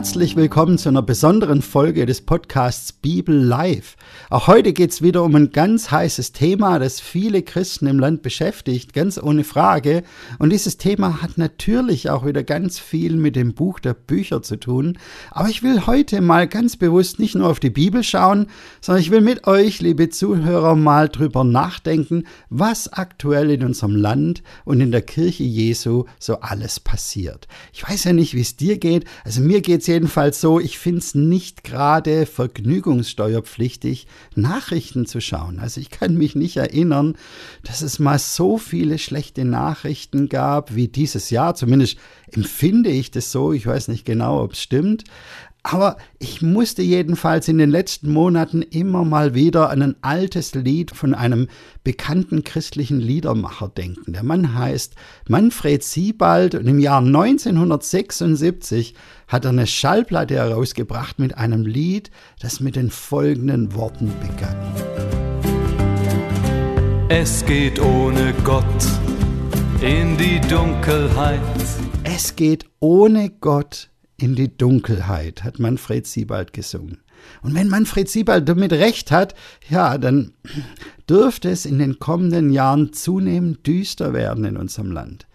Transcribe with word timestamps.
herzlich 0.00 0.34
willkommen 0.34 0.78
zu 0.78 0.88
einer 0.88 1.02
besonderen 1.02 1.60
Folge 1.60 2.06
des 2.06 2.22
Podcasts 2.22 2.90
Bibel 2.90 3.36
Live. 3.36 3.96
Auch 4.30 4.46
heute 4.46 4.72
geht 4.72 4.92
es 4.92 5.02
wieder 5.02 5.22
um 5.22 5.34
ein 5.34 5.50
ganz 5.50 5.90
heißes 5.90 6.32
Thema, 6.32 6.78
das 6.78 7.00
viele 7.00 7.42
Christen 7.42 7.86
im 7.86 7.98
Land 7.98 8.22
beschäftigt, 8.22 8.94
ganz 8.94 9.22
ohne 9.22 9.44
Frage. 9.44 10.02
Und 10.38 10.54
dieses 10.54 10.78
Thema 10.78 11.20
hat 11.20 11.36
natürlich 11.36 12.08
auch 12.08 12.24
wieder 12.24 12.42
ganz 12.42 12.78
viel 12.78 13.14
mit 13.16 13.36
dem 13.36 13.52
Buch 13.52 13.78
der 13.78 13.92
Bücher 13.92 14.42
zu 14.42 14.56
tun. 14.56 14.96
Aber 15.32 15.50
ich 15.50 15.62
will 15.62 15.84
heute 15.86 16.22
mal 16.22 16.48
ganz 16.48 16.78
bewusst 16.78 17.18
nicht 17.18 17.34
nur 17.34 17.50
auf 17.50 17.60
die 17.60 17.68
Bibel 17.68 18.02
schauen, 18.02 18.46
sondern 18.80 19.02
ich 19.02 19.10
will 19.10 19.20
mit 19.20 19.46
euch, 19.46 19.82
liebe 19.82 20.08
Zuhörer, 20.08 20.76
mal 20.76 21.10
drüber 21.10 21.44
nachdenken, 21.44 22.24
was 22.48 22.90
aktuell 22.90 23.50
in 23.50 23.64
unserem 23.64 23.96
Land 23.96 24.42
und 24.64 24.80
in 24.80 24.92
der 24.92 25.02
Kirche 25.02 25.44
Jesu 25.44 26.06
so 26.18 26.40
alles 26.40 26.80
passiert. 26.80 27.48
Ich 27.74 27.86
weiß 27.86 28.04
ja 28.04 28.14
nicht, 28.14 28.32
wie 28.32 28.40
es 28.40 28.56
dir 28.56 28.78
geht. 28.78 29.04
Also 29.26 29.42
mir 29.42 29.60
geht 29.60 29.82
es 29.82 29.89
jedenfalls 29.90 30.40
so, 30.40 30.60
ich 30.60 30.78
finde 30.78 31.00
es 31.00 31.14
nicht 31.14 31.64
gerade 31.64 32.24
vergnügungssteuerpflichtig, 32.24 34.06
Nachrichten 34.34 35.04
zu 35.04 35.20
schauen. 35.20 35.58
Also 35.58 35.80
ich 35.80 35.90
kann 35.90 36.16
mich 36.16 36.34
nicht 36.34 36.56
erinnern, 36.56 37.16
dass 37.64 37.82
es 37.82 37.98
mal 37.98 38.18
so 38.18 38.56
viele 38.56 38.98
schlechte 38.98 39.44
Nachrichten 39.44 40.28
gab 40.28 40.74
wie 40.74 40.88
dieses 40.88 41.30
Jahr. 41.30 41.54
Zumindest 41.54 41.98
empfinde 42.32 42.90
ich 42.90 43.10
das 43.10 43.32
so. 43.32 43.52
Ich 43.52 43.66
weiß 43.66 43.88
nicht 43.88 44.04
genau, 44.04 44.42
ob 44.42 44.52
es 44.52 44.62
stimmt. 44.62 45.04
Aber 45.62 45.98
ich 46.18 46.40
musste 46.40 46.82
jedenfalls 46.82 47.46
in 47.48 47.58
den 47.58 47.70
letzten 47.70 48.12
Monaten 48.12 48.62
immer 48.62 49.04
mal 49.04 49.34
wieder 49.34 49.68
an 49.70 49.82
ein 49.82 49.96
altes 50.00 50.54
Lied 50.54 50.90
von 50.90 51.14
einem 51.14 51.48
bekannten 51.84 52.44
christlichen 52.44 52.98
Liedermacher 52.98 53.68
denken. 53.68 54.14
Der 54.14 54.22
Mann 54.22 54.54
heißt 54.54 54.94
Manfred 55.28 55.82
Siebald 55.84 56.54
und 56.54 56.66
im 56.66 56.78
Jahr 56.78 57.00
1976 57.00 58.94
hat 59.28 59.44
er 59.44 59.50
eine 59.50 59.66
Schallplatte 59.66 60.34
herausgebracht 60.34 61.18
mit 61.18 61.36
einem 61.36 61.66
Lied, 61.66 62.10
das 62.40 62.60
mit 62.60 62.76
den 62.76 62.90
folgenden 62.90 63.74
Worten 63.74 64.12
begann. 64.20 64.56
Es 67.10 67.44
geht 67.44 67.80
ohne 67.80 68.32
Gott 68.44 68.64
in 69.82 70.16
die 70.16 70.40
Dunkelheit. 70.48 71.40
Es 72.04 72.34
geht 72.34 72.64
ohne 72.80 73.30
Gott 73.30 73.90
in 74.20 74.34
die 74.34 74.56
Dunkelheit, 74.56 75.44
hat 75.44 75.58
Manfred 75.58 76.06
Siebald 76.06 76.52
gesungen. 76.52 76.98
Und 77.42 77.54
wenn 77.54 77.68
Manfred 77.68 78.08
Siebald 78.08 78.48
damit 78.48 78.72
recht 78.72 79.10
hat, 79.10 79.34
ja, 79.68 79.98
dann 79.98 80.32
dürfte 81.08 81.50
es 81.50 81.66
in 81.66 81.78
den 81.78 81.98
kommenden 81.98 82.50
Jahren 82.50 82.92
zunehmend 82.92 83.66
düster 83.66 84.12
werden 84.12 84.44
in 84.44 84.56
unserem 84.56 84.92
Land. 84.92 85.26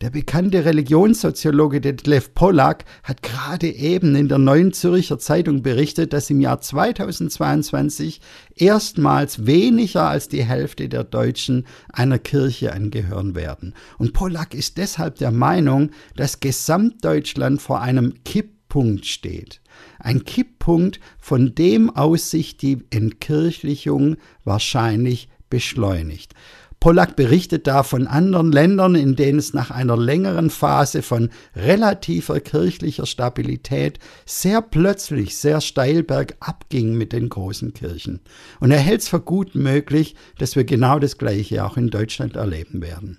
Der 0.00 0.10
bekannte 0.10 0.64
Religionssoziologe 0.64 1.80
Detlef 1.80 2.32
Pollack 2.32 2.84
hat 3.02 3.24
gerade 3.24 3.68
eben 3.68 4.14
in 4.14 4.28
der 4.28 4.38
Neuen 4.38 4.72
Zürcher 4.72 5.18
Zeitung 5.18 5.62
berichtet, 5.62 6.12
dass 6.12 6.30
im 6.30 6.40
Jahr 6.40 6.60
2022 6.60 8.20
erstmals 8.54 9.46
weniger 9.46 10.08
als 10.08 10.28
die 10.28 10.44
Hälfte 10.44 10.88
der 10.88 11.02
Deutschen 11.02 11.66
einer 11.92 12.20
Kirche 12.20 12.72
angehören 12.72 13.34
werden. 13.34 13.74
Und 13.98 14.12
Pollack 14.12 14.54
ist 14.54 14.76
deshalb 14.76 15.16
der 15.16 15.32
Meinung, 15.32 15.90
dass 16.14 16.38
Gesamtdeutschland 16.38 17.60
vor 17.60 17.80
einem 17.80 18.22
Kipppunkt 18.22 19.04
steht. 19.04 19.60
Ein 19.98 20.24
Kipppunkt, 20.24 21.00
von 21.18 21.56
dem 21.56 21.90
aus 21.90 22.30
sich 22.30 22.56
die 22.56 22.84
Entkirchlichung 22.90 24.16
wahrscheinlich 24.44 25.28
beschleunigt. 25.50 26.34
Pollack 26.80 27.16
berichtet 27.16 27.66
da 27.66 27.82
von 27.82 28.06
anderen 28.06 28.52
Ländern, 28.52 28.94
in 28.94 29.16
denen 29.16 29.38
es 29.38 29.52
nach 29.52 29.70
einer 29.70 29.96
längeren 29.96 30.48
Phase 30.48 31.02
von 31.02 31.30
relativer 31.56 32.38
kirchlicher 32.40 33.04
Stabilität 33.04 33.98
sehr 34.24 34.62
plötzlich 34.62 35.36
sehr 35.36 35.60
steil 35.60 36.04
bergab 36.04 36.68
ging 36.68 36.94
mit 36.94 37.12
den 37.12 37.28
großen 37.28 37.74
Kirchen. 37.74 38.20
Und 38.60 38.70
er 38.70 38.78
hält 38.78 39.00
es 39.00 39.08
für 39.08 39.20
gut 39.20 39.56
möglich, 39.56 40.14
dass 40.38 40.54
wir 40.54 40.64
genau 40.64 41.00
das 41.00 41.18
Gleiche 41.18 41.64
auch 41.64 41.76
in 41.76 41.88
Deutschland 41.88 42.36
erleben 42.36 42.80
werden. 42.80 43.18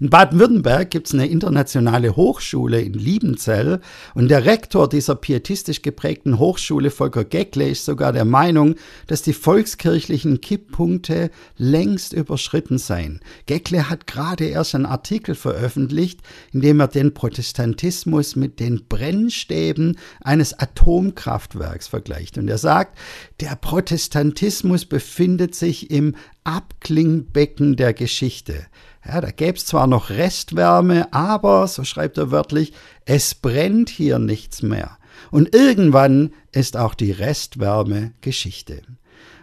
In 0.00 0.10
Baden-Württemberg 0.10 0.90
gibt 0.90 1.08
es 1.08 1.14
eine 1.14 1.26
internationale 1.26 2.16
Hochschule 2.16 2.80
in 2.80 2.94
Liebenzell 2.94 3.80
und 4.14 4.28
der 4.28 4.44
Rektor 4.44 4.88
dieser 4.88 5.14
pietistisch 5.14 5.82
geprägten 5.82 6.38
Hochschule, 6.38 6.90
Volker 6.90 7.24
Geckle, 7.24 7.68
ist 7.68 7.84
sogar 7.84 8.12
der 8.12 8.24
Meinung, 8.24 8.76
dass 9.06 9.22
die 9.22 9.32
volkskirchlichen 9.32 10.40
Kipppunkte 10.40 11.30
längst 11.56 12.12
überschritten 12.12 12.78
seien. 12.78 13.20
Geckle 13.46 13.88
hat 13.88 14.06
gerade 14.06 14.44
erst 14.44 14.74
einen 14.74 14.86
Artikel 14.86 15.34
veröffentlicht, 15.34 16.20
in 16.52 16.60
dem 16.60 16.80
er 16.80 16.88
den 16.88 17.14
Protestantismus 17.14 18.36
mit 18.36 18.60
den 18.60 18.86
Brennstäben 18.88 19.98
eines 20.20 20.58
Atomkraftwerks 20.58 21.88
vergleicht. 21.88 22.38
Und 22.38 22.48
er 22.48 22.58
sagt, 22.58 22.98
der 23.40 23.56
Protestantismus 23.56 24.84
befindet 24.84 25.54
sich 25.54 25.90
im 25.90 26.14
Abklingbecken 26.44 27.76
der 27.76 27.92
Geschichte. 27.92 28.66
Ja, 29.08 29.22
da 29.22 29.30
gäbe 29.30 29.56
es 29.56 29.64
zwar 29.64 29.86
noch 29.86 30.10
Restwärme, 30.10 31.10
aber, 31.14 31.66
so 31.66 31.82
schreibt 31.82 32.18
er 32.18 32.30
wörtlich, 32.30 32.74
es 33.06 33.34
brennt 33.34 33.88
hier 33.88 34.18
nichts 34.18 34.60
mehr. 34.60 34.98
Und 35.30 35.54
irgendwann 35.54 36.34
ist 36.52 36.76
auch 36.76 36.92
die 36.92 37.12
Restwärme 37.12 38.12
Geschichte. 38.20 38.82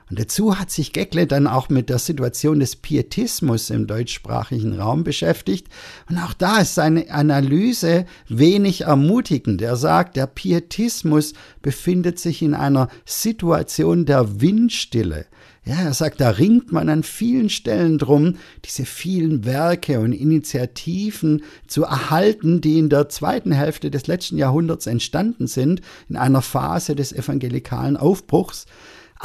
Und 0.09 0.19
dazu 0.19 0.59
hat 0.59 0.69
sich 0.69 0.93
Geckle 0.93 1.25
dann 1.25 1.47
auch 1.47 1.69
mit 1.69 1.89
der 1.89 1.97
Situation 1.97 2.59
des 2.59 2.75
Pietismus 2.75 3.71
im 3.71 3.87
deutschsprachigen 3.87 4.79
Raum 4.79 5.03
beschäftigt. 5.03 5.67
Und 6.09 6.19
auch 6.19 6.33
da 6.33 6.59
ist 6.59 6.75
seine 6.75 7.09
Analyse 7.09 8.05
wenig 8.27 8.81
ermutigend. 8.81 9.61
Er 9.63 9.75
sagt, 9.75 10.15
der 10.15 10.27
Pietismus 10.27 11.33
befindet 11.63 12.19
sich 12.19 12.43
in 12.43 12.53
einer 12.53 12.89
Situation 13.05 14.05
der 14.05 14.41
Windstille. 14.41 15.25
Ja, 15.67 15.81
er 15.81 15.95
sagt, 15.95 16.21
da 16.21 16.29
ringt 16.29 16.71
man 16.71 16.89
an 16.89 17.01
vielen 17.01 17.49
Stellen 17.49 17.97
drum, 17.97 18.35
diese 18.63 18.85
vielen 18.85 19.45
Werke 19.45 19.99
und 19.99 20.13
Initiativen 20.13 21.43
zu 21.65 21.85
erhalten, 21.85 22.61
die 22.61 22.77
in 22.77 22.89
der 22.89 23.09
zweiten 23.09 23.51
Hälfte 23.51 23.89
des 23.89 24.05
letzten 24.05 24.37
Jahrhunderts 24.37 24.85
entstanden 24.85 25.47
sind, 25.47 25.81
in 26.07 26.17
einer 26.17 26.43
Phase 26.43 26.95
des 26.95 27.11
evangelikalen 27.11 27.97
Aufbruchs. 27.97 28.67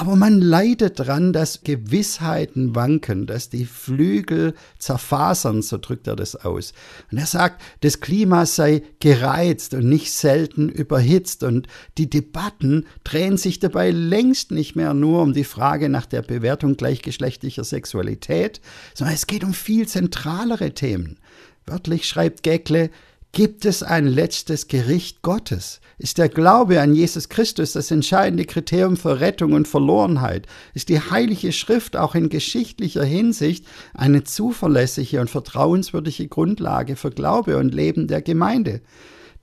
Aber 0.01 0.17
man 0.17 0.41
leidet 0.41 0.99
dran, 0.99 1.35
dass 1.35 1.63
Gewissheiten 1.63 2.75
wanken, 2.75 3.27
dass 3.27 3.51
die 3.51 3.67
Flügel 3.67 4.55
zerfasern, 4.79 5.61
so 5.61 5.77
drückt 5.77 6.07
er 6.07 6.17
das 6.17 6.37
aus. 6.37 6.73
Und 7.13 7.19
er 7.19 7.27
sagt, 7.27 7.61
das 7.83 8.01
Klima 8.01 8.47
sei 8.47 8.83
gereizt 9.01 9.75
und 9.75 9.87
nicht 9.87 10.11
selten 10.11 10.71
überhitzt 10.71 11.43
und 11.43 11.67
die 11.99 12.09
Debatten 12.09 12.87
drehen 13.05 13.37
sich 13.37 13.59
dabei 13.59 13.91
längst 13.91 14.53
nicht 14.53 14.75
mehr 14.75 14.95
nur 14.95 15.21
um 15.21 15.35
die 15.35 15.45
Frage 15.45 15.91
nach 15.91 16.07
der 16.07 16.23
Bewertung 16.23 16.79
gleichgeschlechtlicher 16.79 17.65
Sexualität, 17.65 18.63
sondern 18.95 19.15
es 19.15 19.27
geht 19.27 19.45
um 19.45 19.53
viel 19.53 19.87
zentralere 19.87 20.73
Themen. 20.73 21.19
Wörtlich 21.67 22.09
schreibt 22.09 22.43
Geckle, 22.43 22.89
Gibt 23.33 23.65
es 23.65 23.85
ein 23.85 24.09
letztes 24.09 24.67
Gericht 24.67 25.23
Gottes? 25.23 25.81
Ist 25.99 26.19
der 26.19 26.29
Glaube 26.29 26.81
an 26.81 26.97
Jesus 26.97 27.29
Christus 27.29 27.73
das 27.73 27.93
entscheidende 27.93 28.45
Kriterium 28.45 28.97
für 28.97 29.21
Rettung 29.21 29.53
und 29.53 29.69
Verlorenheit? 29.69 30.49
Ist 30.75 30.89
die 30.89 30.99
Heilige 30.99 31.53
Schrift 31.53 31.97
auch 31.97 32.17
in 32.17 32.29
geschichtlicher 32.29 33.05
Hinsicht 33.05 33.67
eine 33.95 34.25
zuverlässige 34.25 35.21
und 35.21 35.31
vertrauenswürdige 35.31 36.27
Grundlage 36.27 36.97
für 36.97 37.13
Glaube 37.13 37.57
und 37.57 37.73
Leben 37.73 38.09
der 38.09 38.21
Gemeinde? 38.21 38.81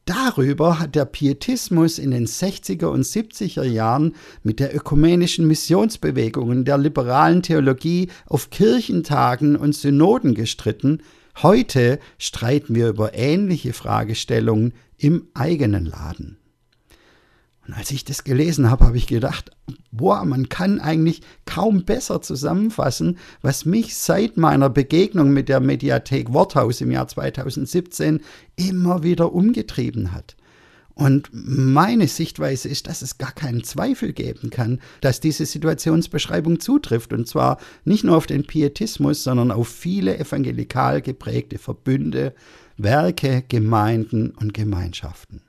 Darüber 0.04 0.80
hat 0.80 0.96
der 0.96 1.06
Pietismus 1.06 1.98
in 1.98 2.12
den 2.12 2.28
60er 2.28 2.88
und 2.88 3.04
70er 3.04 3.64
Jahren 3.64 4.16
mit 4.44 4.60
der 4.60 4.76
ökumenischen 4.76 5.48
Missionsbewegung 5.48 6.50
und 6.50 6.66
der 6.66 6.78
liberalen 6.78 7.42
Theologie 7.42 8.10
auf 8.26 8.50
Kirchentagen 8.50 9.56
und 9.56 9.76
Synoden 9.76 10.34
gestritten, 10.34 11.02
Heute 11.44 12.00
streiten 12.18 12.74
wir 12.74 12.90
über 12.90 13.14
ähnliche 13.14 13.74
Fragestellungen 13.74 14.74
im 14.98 15.28
eigenen 15.36 15.86
Laden. 15.86 16.38
Und 17.68 17.74
als 17.76 17.92
ich 17.92 18.06
das 18.06 18.24
gelesen 18.24 18.72
habe, 18.72 18.86
habe 18.86 18.98
ich 18.98 19.08
gedacht, 19.08 19.52
boah, 19.92 20.24
man 20.26 20.50
kann 20.50 20.80
eigentlich 20.80 21.22
kaum 21.46 21.84
besser 21.84 22.22
zusammenfassen, 22.22 23.20
was 23.42 23.66
mich 23.66 23.98
seit 23.98 24.38
meiner 24.38 24.70
Begegnung 24.70 25.32
mit 25.32 25.50
der 25.50 25.60
Mediathek 25.60 26.34
Worthaus 26.34 26.82
im 26.82 26.92
Jahr 26.92 27.08
2017 27.08 28.22
immer 28.56 29.04
wieder 29.04 29.34
umgetrieben 29.34 30.14
hat. 30.14 30.37
Und 30.98 31.30
meine 31.32 32.08
Sichtweise 32.08 32.68
ist, 32.70 32.88
dass 32.88 33.04
es 33.04 33.20
gar 33.20 33.32
keinen 33.32 33.64
Zweifel 33.64 34.14
geben 34.14 34.50
kann, 34.50 34.80
dass 35.00 35.20
diese 35.20 35.46
Situationsbeschreibung 35.46 36.60
zutrifft. 36.60 37.14
Und 37.14 37.28
zwar 37.28 37.60
nicht 37.86 38.04
nur 38.04 38.18
auf 38.18 38.26
den 38.26 38.48
Pietismus, 38.48 39.24
sondern 39.24 39.52
auf 39.52 39.68
viele 39.68 40.18
evangelikal 40.18 41.04
geprägte 41.04 41.60
Verbünde, 41.60 42.34
Werke, 42.78 43.44
Gemeinden 43.48 44.32
und 44.32 44.56
Gemeinschaften. 44.56 45.42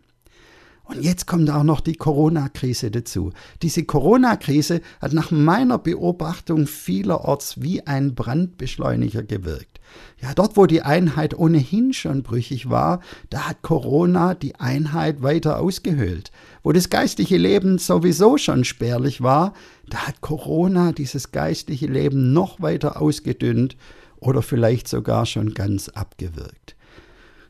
Und 0.88 1.02
jetzt 1.02 1.26
kommt 1.26 1.50
auch 1.50 1.64
noch 1.64 1.80
die 1.80 1.96
Corona-Krise 1.96 2.90
dazu. 2.90 3.32
Diese 3.60 3.84
Corona-Krise 3.84 4.80
hat 5.02 5.12
nach 5.12 5.30
meiner 5.30 5.76
Beobachtung 5.76 6.66
vielerorts 6.66 7.60
wie 7.60 7.86
ein 7.86 8.14
Brandbeschleuniger 8.14 9.22
gewirkt. 9.22 9.80
Ja, 10.22 10.32
dort, 10.32 10.56
wo 10.56 10.64
die 10.64 10.80
Einheit 10.80 11.38
ohnehin 11.38 11.92
schon 11.92 12.22
brüchig 12.22 12.70
war, 12.70 13.00
da 13.28 13.50
hat 13.50 13.60
Corona 13.60 14.34
die 14.34 14.54
Einheit 14.56 15.22
weiter 15.22 15.60
ausgehöhlt. 15.60 16.32
Wo 16.62 16.72
das 16.72 16.88
geistliche 16.88 17.36
Leben 17.36 17.76
sowieso 17.76 18.38
schon 18.38 18.64
spärlich 18.64 19.22
war, 19.22 19.52
da 19.90 20.06
hat 20.06 20.22
Corona 20.22 20.92
dieses 20.92 21.32
geistliche 21.32 21.86
Leben 21.86 22.32
noch 22.32 22.62
weiter 22.62 23.00
ausgedünnt 23.00 23.76
oder 24.20 24.40
vielleicht 24.40 24.88
sogar 24.88 25.26
schon 25.26 25.52
ganz 25.52 25.90
abgewirkt. 25.90 26.77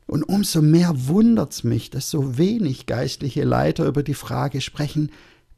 Und 0.09 0.23
umso 0.23 0.63
mehr 0.63 0.93
wundert's 1.07 1.65
mich, 1.65 1.91
dass 1.91 2.11
so 2.11 2.39
wenig 2.39 2.87
geistliche 2.87 3.45
Leiter 3.45 3.87
über 3.87 4.03
die 4.03 4.15
Frage 4.15 4.63
sprechen, 4.63 5.13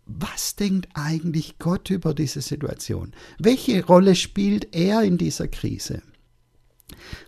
was 0.06 0.56
denkt 0.56 0.88
eigentlich 0.93 1.61
Gott 1.61 1.88
über 1.88 2.14
diese 2.14 2.41
Situation? 2.41 3.12
Welche 3.38 3.87
Rolle 3.87 4.17
spielt 4.17 4.75
er 4.75 5.02
in 5.02 5.19
dieser 5.19 5.47
Krise? 5.47 6.02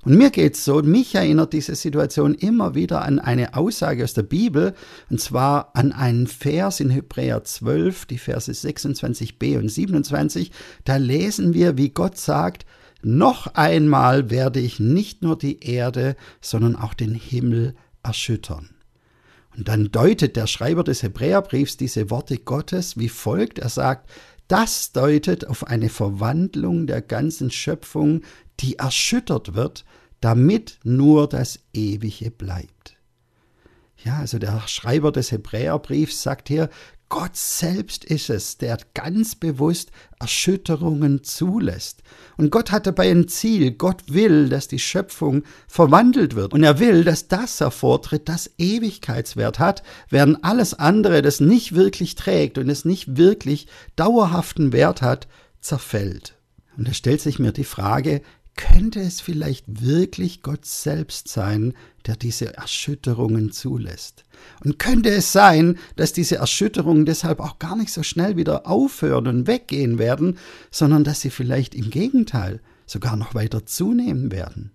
Und 0.05 0.17
mir 0.17 0.31
geht's 0.31 0.65
so, 0.65 0.83
mich 0.83 1.15
erinnert 1.15 1.53
diese 1.53 1.77
Situation 1.77 2.35
immer 2.35 2.75
wieder 2.75 3.03
an 3.03 3.21
eine 3.21 3.55
Aussage 3.55 4.03
aus 4.03 4.15
der 4.15 4.25
Bibel, 4.25 4.75
und 5.09 5.21
zwar 5.21 5.77
an 5.77 5.93
einen 5.93 6.27
Vers 6.27 6.81
in 6.81 6.91
Hebräer 6.91 7.45
12, 7.45 8.07
die 8.07 8.19
Verse 8.19 8.51
26b 8.51 9.59
und 9.59 9.69
27. 9.69 10.51
Da 10.85 10.97
lesen 10.97 11.55
wir, 11.55 11.79
wie 11.79 11.91
Gott 11.91 12.19
sagt, 12.19 12.67
noch 13.05 13.49
einmal 13.55 14.31
werde 14.31 14.61
ich 14.61 14.81
nicht 14.81 15.23
nur 15.23 15.37
die 15.37 15.61
Erde, 15.61 16.17
sondern 16.41 16.77
auch 16.77 16.95
den 16.95 17.15
Himmel 17.15 17.75
erschüttern. 18.03 18.71
Und 19.57 19.69
dann 19.69 19.91
deutet 19.91 20.37
der 20.37 20.47
Schreiber 20.47 20.85
des 20.85 21.03
Hebräerbriefs 21.03 21.77
diese 21.77 22.11
Worte 22.11 22.39
Gottes 22.39 22.97
wie 22.97 23.09
folgt. 23.09 23.59
Er 23.59 23.69
sagt, 23.69 24.09
das 24.49 24.93
deutet 24.93 25.47
auf 25.47 25.67
eine 25.67 25.89
Verwandlung 25.89 26.87
der 26.87 27.03
ganzen 27.03 27.51
Schöpfung, 27.51 28.23
die 28.61 28.77
erschüttert 28.77 29.55
wird, 29.55 29.85
damit 30.21 30.79
nur 30.85 31.29
das 31.29 31.59
Ewige 31.73 32.31
bleibt. 32.31 32.97
Ja, 34.05 34.19
also 34.19 34.39
der 34.39 34.67
Schreiber 34.67 35.13
des 35.13 35.31
Hebräerbriefs 35.31 36.23
sagt 36.23 36.49
hier, 36.49 36.71
Gott 37.13 37.37
selbst 37.37 38.07
ist 38.07 38.31
es, 38.31 38.57
der 38.57 38.79
ganz 38.95 39.35
bewusst 39.35 39.91
Erschütterungen 40.19 41.23
zulässt. 41.23 42.03
Und 42.39 42.51
Gott 42.51 42.73
hat 42.73 42.87
dabei 42.87 43.11
ein 43.11 43.29
Ziel. 43.29 43.73
Gott 43.73 44.05
will, 44.07 44.49
dass 44.49 44.67
die 44.67 44.79
Schöpfung 44.79 45.43
verwandelt 45.69 46.37
wird. 46.37 46.55
Und 46.55 46.65
er 46.65 46.79
will, 46.79 47.05
dass 47.05 47.29
das 47.29 47.61
hervortritt, 47.61 48.31
das 48.31 48.51
Ewigkeitswert 48.57 49.59
hat, 49.59 49.83
während 50.09 50.43
alles 50.43 50.73
andere, 50.73 51.21
das 51.21 51.41
nicht 51.41 51.75
wirklich 51.75 52.15
trägt 52.15 52.57
und 52.57 52.71
es 52.71 52.87
nicht 52.87 53.19
wirklich 53.19 53.67
dauerhaften 53.95 54.73
Wert 54.73 55.03
hat, 55.03 55.29
zerfällt. 55.61 56.39
Und 56.79 56.89
da 56.89 56.95
stellt 56.95 57.21
sich 57.21 57.39
mir 57.39 57.53
die 57.53 57.65
Frage, 57.65 58.23
könnte 58.57 59.01
es 59.01 59.21
vielleicht 59.21 59.65
wirklich 59.83 60.43
Gott 60.43 60.67
selbst 60.67 61.29
sein, 61.29 61.75
der 62.07 62.17
diese 62.17 62.57
Erschütterungen 62.57 63.53
zulässt? 63.53 64.25
Und 64.65 64.79
könnte 64.79 65.11
es 65.11 65.33
sein, 65.33 65.79
dass 65.97 66.13
diese 66.13 66.37
Erschütterungen 66.37 67.07
deshalb 67.07 67.41
auch 67.41 67.59
gar 67.59 67.77
nicht 67.77 67.93
so 67.93 68.03
schnell 68.03 68.37
wieder 68.37 68.67
aufhören 68.67 69.27
und 69.27 69.47
weggehen 69.47 69.99
werden, 69.99 70.39
sondern 70.71 71.05
dass 71.05 71.21
sie 71.21 71.31
vielleicht 71.31 71.75
im 71.75 71.91
Gegenteil 71.91 72.61
sogar 72.87 73.17
noch 73.17 73.35
weiter 73.35 73.67
zunehmen 73.67 74.33
werden? 74.33 74.73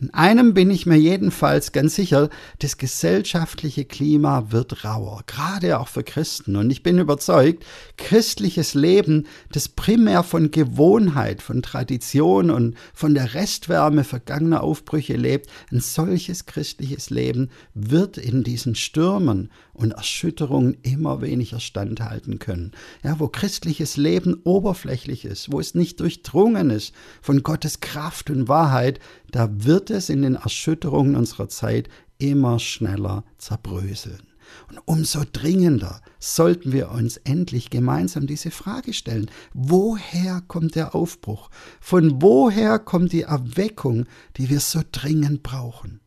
In 0.00 0.12
einem 0.12 0.54
bin 0.54 0.72
ich 0.72 0.86
mir 0.86 0.96
jedenfalls 0.96 1.70
ganz 1.70 1.94
sicher, 1.94 2.28
das 2.58 2.78
gesellschaftliche 2.78 3.84
Klima 3.84 4.50
wird 4.50 4.84
rauer, 4.84 5.22
gerade 5.28 5.78
auch 5.78 5.86
für 5.86 6.02
Christen. 6.02 6.56
Und 6.56 6.70
ich 6.70 6.82
bin 6.82 6.98
überzeugt, 6.98 7.64
christliches 7.96 8.74
Leben, 8.74 9.28
das 9.52 9.68
primär 9.68 10.24
von 10.24 10.50
Gewohnheit, 10.50 11.42
von 11.42 11.62
Tradition 11.62 12.50
und 12.50 12.74
von 12.92 13.14
der 13.14 13.34
Restwärme 13.34 14.02
vergangener 14.02 14.64
Aufbrüche 14.64 15.14
lebt, 15.14 15.48
ein 15.70 15.78
solches 15.78 16.46
christliches 16.46 17.10
Leben 17.10 17.50
wird 17.74 18.18
in 18.18 18.42
diesen 18.42 18.74
Stürmen 18.74 19.52
und 19.74 19.92
Erschütterungen 19.92 20.76
immer 20.82 21.20
weniger 21.20 21.60
standhalten 21.60 22.38
können. 22.38 22.72
Ja, 23.02 23.20
wo 23.20 23.28
christliches 23.28 23.96
Leben 23.96 24.40
oberflächlich 24.44 25.24
ist, 25.24 25.52
wo 25.52 25.60
es 25.60 25.74
nicht 25.74 26.00
durchdrungen 26.00 26.70
ist 26.70 26.94
von 27.20 27.42
Gottes 27.42 27.80
Kraft 27.80 28.30
und 28.30 28.48
Wahrheit, 28.48 29.00
da 29.30 29.48
wird 29.52 29.90
es 29.90 30.08
in 30.08 30.22
den 30.22 30.36
Erschütterungen 30.36 31.16
unserer 31.16 31.48
Zeit 31.48 31.88
immer 32.18 32.58
schneller 32.58 33.24
zerbröseln. 33.38 34.22
Und 34.68 34.78
umso 34.84 35.22
dringender 35.30 36.00
sollten 36.18 36.72
wir 36.72 36.90
uns 36.90 37.16
endlich 37.18 37.70
gemeinsam 37.70 38.26
diese 38.26 38.50
Frage 38.50 38.92
stellen. 38.92 39.30
Woher 39.52 40.42
kommt 40.46 40.74
der 40.74 40.94
Aufbruch? 40.94 41.50
Von 41.80 42.22
woher 42.22 42.78
kommt 42.78 43.12
die 43.12 43.22
Erweckung, 43.22 44.06
die 44.36 44.50
wir 44.50 44.60
so 44.60 44.80
dringend 44.90 45.42
brauchen? 45.42 46.00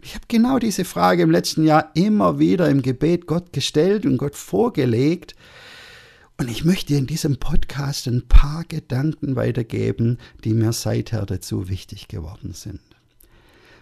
Ich 0.00 0.14
habe 0.14 0.24
genau 0.28 0.58
diese 0.58 0.84
Frage 0.84 1.22
im 1.22 1.30
letzten 1.30 1.64
Jahr 1.64 1.90
immer 1.94 2.38
wieder 2.38 2.68
im 2.68 2.82
Gebet 2.82 3.26
Gott 3.26 3.52
gestellt 3.52 4.06
und 4.06 4.16
Gott 4.16 4.36
vorgelegt. 4.36 5.34
Und 6.36 6.48
ich 6.48 6.64
möchte 6.64 6.94
in 6.94 7.08
diesem 7.08 7.38
Podcast 7.38 8.06
ein 8.06 8.28
paar 8.28 8.64
Gedanken 8.64 9.34
weitergeben, 9.34 10.18
die 10.44 10.54
mir 10.54 10.72
seither 10.72 11.26
dazu 11.26 11.68
wichtig 11.68 12.06
geworden 12.06 12.52
sind. 12.52 12.80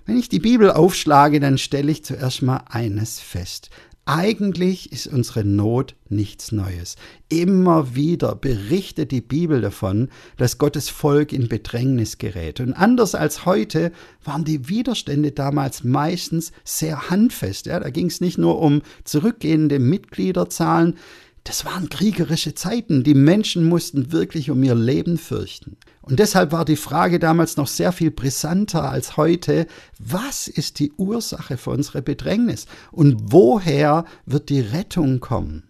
Wenn 0.06 0.16
ich 0.16 0.30
die 0.30 0.38
Bibel 0.38 0.70
aufschlage, 0.70 1.38
dann 1.38 1.58
stelle 1.58 1.92
ich 1.92 2.04
zuerst 2.04 2.40
mal 2.40 2.62
eines 2.68 3.20
fest. 3.20 3.70
Eigentlich 4.08 4.92
ist 4.92 5.08
unsere 5.08 5.44
Not 5.44 5.96
nichts 6.08 6.52
Neues. 6.52 6.94
Immer 7.28 7.96
wieder 7.96 8.36
berichtet 8.36 9.10
die 9.10 9.20
Bibel 9.20 9.60
davon, 9.60 10.10
dass 10.36 10.58
Gottes 10.58 10.88
Volk 10.88 11.32
in 11.32 11.48
Bedrängnis 11.48 12.16
gerät. 12.16 12.60
Und 12.60 12.72
anders 12.72 13.16
als 13.16 13.46
heute 13.46 13.90
waren 14.22 14.44
die 14.44 14.68
Widerstände 14.68 15.32
damals 15.32 15.82
meistens 15.82 16.52
sehr 16.62 17.10
handfest. 17.10 17.66
Ja, 17.66 17.80
da 17.80 17.90
ging 17.90 18.06
es 18.06 18.20
nicht 18.20 18.38
nur 18.38 18.60
um 18.60 18.82
zurückgehende 19.02 19.80
Mitgliederzahlen, 19.80 20.94
das 21.42 21.64
waren 21.64 21.88
kriegerische 21.88 22.54
Zeiten. 22.54 23.04
Die 23.04 23.14
Menschen 23.14 23.68
mussten 23.68 24.10
wirklich 24.10 24.50
um 24.50 24.62
ihr 24.64 24.74
Leben 24.74 25.16
fürchten. 25.16 25.76
Und 26.06 26.20
deshalb 26.20 26.52
war 26.52 26.64
die 26.64 26.76
Frage 26.76 27.18
damals 27.18 27.56
noch 27.56 27.66
sehr 27.66 27.90
viel 27.90 28.12
brisanter 28.12 28.88
als 28.88 29.16
heute. 29.16 29.66
Was 29.98 30.46
ist 30.46 30.78
die 30.78 30.92
Ursache 30.92 31.56
für 31.56 31.70
unsere 31.70 32.00
Bedrängnis? 32.00 32.66
Und 32.92 33.32
woher 33.32 34.04
wird 34.24 34.48
die 34.48 34.60
Rettung 34.60 35.18
kommen? 35.18 35.64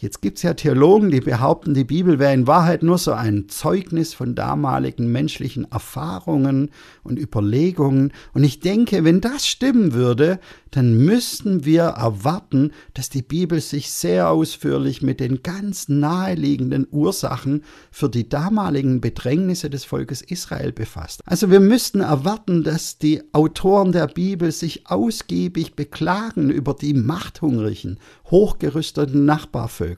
Jetzt 0.00 0.22
gibt 0.22 0.38
es 0.38 0.44
ja 0.44 0.54
Theologen, 0.54 1.10
die 1.10 1.20
behaupten, 1.20 1.74
die 1.74 1.84
Bibel 1.84 2.18
wäre 2.18 2.32
in 2.32 2.46
Wahrheit 2.46 2.82
nur 2.82 2.96
so 2.96 3.12
ein 3.12 3.50
Zeugnis 3.50 4.14
von 4.14 4.34
damaligen 4.34 5.12
menschlichen 5.12 5.70
Erfahrungen 5.70 6.70
und 7.02 7.18
Überlegungen. 7.18 8.10
Und 8.32 8.42
ich 8.42 8.60
denke, 8.60 9.04
wenn 9.04 9.20
das 9.20 9.46
stimmen 9.46 9.92
würde, 9.92 10.40
dann 10.70 10.96
müssten 10.96 11.66
wir 11.66 11.82
erwarten, 11.82 12.72
dass 12.94 13.10
die 13.10 13.20
Bibel 13.20 13.60
sich 13.60 13.90
sehr 13.90 14.30
ausführlich 14.30 15.02
mit 15.02 15.20
den 15.20 15.42
ganz 15.42 15.90
naheliegenden 15.90 16.86
Ursachen 16.90 17.62
für 17.90 18.08
die 18.08 18.26
damaligen 18.26 19.02
Bedrängnisse 19.02 19.68
des 19.68 19.84
Volkes 19.84 20.22
Israel 20.22 20.72
befasst. 20.72 21.20
Also 21.26 21.50
wir 21.50 21.60
müssten 21.60 22.00
erwarten, 22.00 22.62
dass 22.62 22.96
die 22.96 23.22
Autoren 23.32 23.92
der 23.92 24.06
Bibel 24.06 24.50
sich 24.50 24.86
ausgiebig 24.86 25.74
beklagen 25.74 26.48
über 26.48 26.72
die 26.72 26.94
machthungrigen, 26.94 27.98
hochgerüsteten 28.30 29.26
Nachbarvölker. 29.26 29.89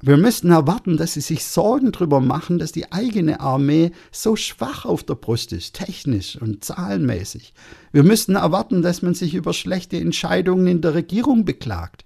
Wir 0.00 0.16
müssten 0.16 0.50
erwarten, 0.50 0.96
dass 0.96 1.14
sie 1.14 1.20
sich 1.20 1.44
Sorgen 1.44 1.92
darüber 1.92 2.20
machen, 2.20 2.58
dass 2.58 2.72
die 2.72 2.92
eigene 2.92 3.40
Armee 3.40 3.92
so 4.10 4.36
schwach 4.36 4.84
auf 4.84 5.02
der 5.02 5.14
Brust 5.14 5.52
ist, 5.52 5.74
technisch 5.74 6.36
und 6.40 6.64
zahlenmäßig. 6.64 7.54
Wir 7.92 8.02
müssten 8.02 8.36
erwarten, 8.36 8.82
dass 8.82 9.02
man 9.02 9.14
sich 9.14 9.34
über 9.34 9.52
schlechte 9.52 9.98
Entscheidungen 9.98 10.66
in 10.66 10.80
der 10.80 10.94
Regierung 10.94 11.44
beklagt. 11.44 12.04